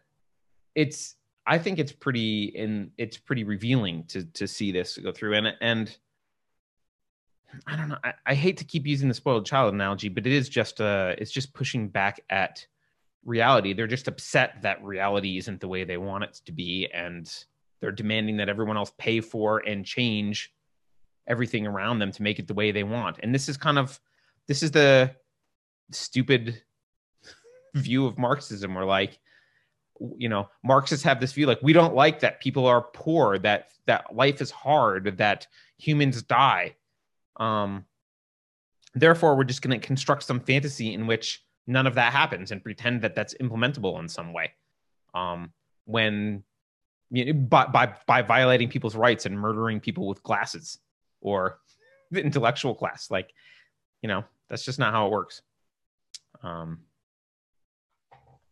[0.75, 1.15] it's
[1.47, 5.55] I think it's pretty in it's pretty revealing to to see this go through and
[5.61, 5.97] and
[7.67, 7.99] I don't know.
[8.03, 11.15] I, I, hate to keep using the spoiled child analogy, but it is just uh
[11.17, 12.67] it's just pushing back at
[13.29, 13.73] reality.
[13.73, 17.31] They're just upset that reality isn't the way they want it to be, and
[17.81, 20.53] they're demanding that everyone else pay for and change
[21.29, 23.19] everything around them to make it the way they want.
[23.23, 24.01] And this is kind of
[24.47, 25.15] this is the
[25.93, 26.63] stupid
[27.75, 29.21] view of Marxism where like
[30.17, 33.71] you know marxists have this view like we don't like that people are poor that
[33.87, 36.75] that life is hard that humans die
[37.39, 37.85] um
[38.95, 42.63] therefore we're just going to construct some fantasy in which none of that happens and
[42.65, 44.53] pretend that that's implementable in some way
[45.15, 45.53] um
[45.85, 46.43] when
[47.11, 50.79] you know, by, by by violating people's rights and murdering people with glasses
[51.21, 51.59] or
[52.11, 53.31] the intellectual class like
[54.03, 55.43] you know that's just not how it works
[56.43, 56.81] um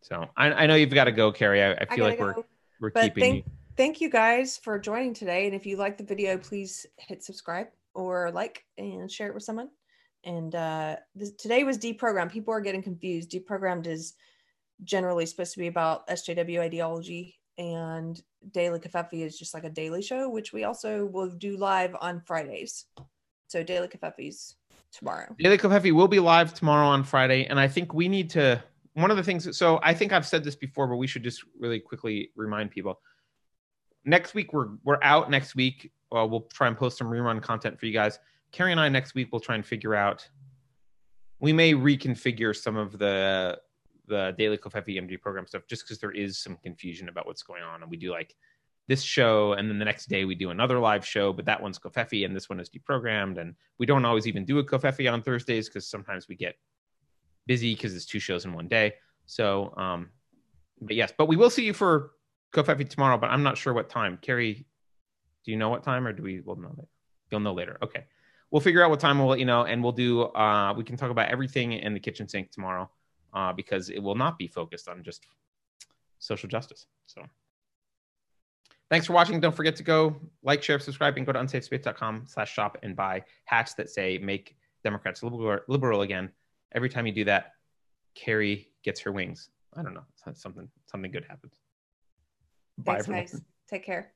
[0.07, 1.61] so I, I know you've got to go, Keri.
[1.61, 2.35] I, I feel I like we're
[2.79, 3.51] we're but keeping thank, you.
[3.75, 5.45] Thank you guys for joining today.
[5.47, 9.43] And if you like the video, please hit subscribe or like and share it with
[9.43, 9.69] someone.
[10.23, 12.31] And uh, this, today was deprogrammed.
[12.31, 13.31] People are getting confused.
[13.31, 14.13] Deprogrammed is
[14.83, 20.01] generally supposed to be about SJW ideology, and Daily Covfefe is just like a daily
[20.01, 22.85] show, which we also will do live on Fridays.
[23.47, 24.55] So Daily Covfefe's
[24.91, 25.35] tomorrow.
[25.39, 28.61] Daily Covfefe will be live tomorrow on Friday, and I think we need to
[28.97, 31.43] one of the things so i think i've said this before but we should just
[31.59, 32.99] really quickly remind people
[34.05, 37.79] next week we're we're out next week uh, we'll try and post some rerun content
[37.79, 38.19] for you guys
[38.51, 40.27] keri and i next week will try and figure out
[41.39, 43.57] we may reconfigure some of the
[44.07, 47.63] the daily covfefe emg program stuff just because there is some confusion about what's going
[47.63, 48.33] on and we do like
[48.87, 51.77] this show and then the next day we do another live show but that one's
[51.77, 55.21] covfefe and this one is deprogrammed and we don't always even do a covfefe on
[55.21, 56.55] thursdays because sometimes we get
[57.47, 58.93] busy because it's two shows in one day.
[59.25, 60.09] So, um,
[60.81, 62.11] but yes, but we will see you for
[62.53, 64.19] Covfefe tomorrow, but I'm not sure what time.
[64.21, 64.65] Keri,
[65.43, 66.89] do you know what time or do we, we'll know later?
[67.31, 67.77] You'll know later.
[67.81, 68.05] Okay.
[68.51, 70.95] We'll figure out what time we'll let you know and we'll do, uh, we can
[70.95, 72.89] talk about everything in the kitchen sink tomorrow
[73.33, 75.25] uh, because it will not be focused on just
[76.19, 76.87] social justice.
[77.07, 77.23] So
[78.89, 79.39] thanks for watching.
[79.39, 83.23] Don't forget to go like, share, subscribe, and go to unsafespace.com slash shop and buy
[83.45, 86.31] hats that say make Democrats liberal, liberal again
[86.73, 87.53] every time you do that,
[88.15, 89.49] Keri gets her wings.
[89.75, 90.05] I don't know.
[90.33, 91.59] Something something good happens.
[92.77, 93.41] Bye, Thanks, guys.
[93.69, 94.11] Take care.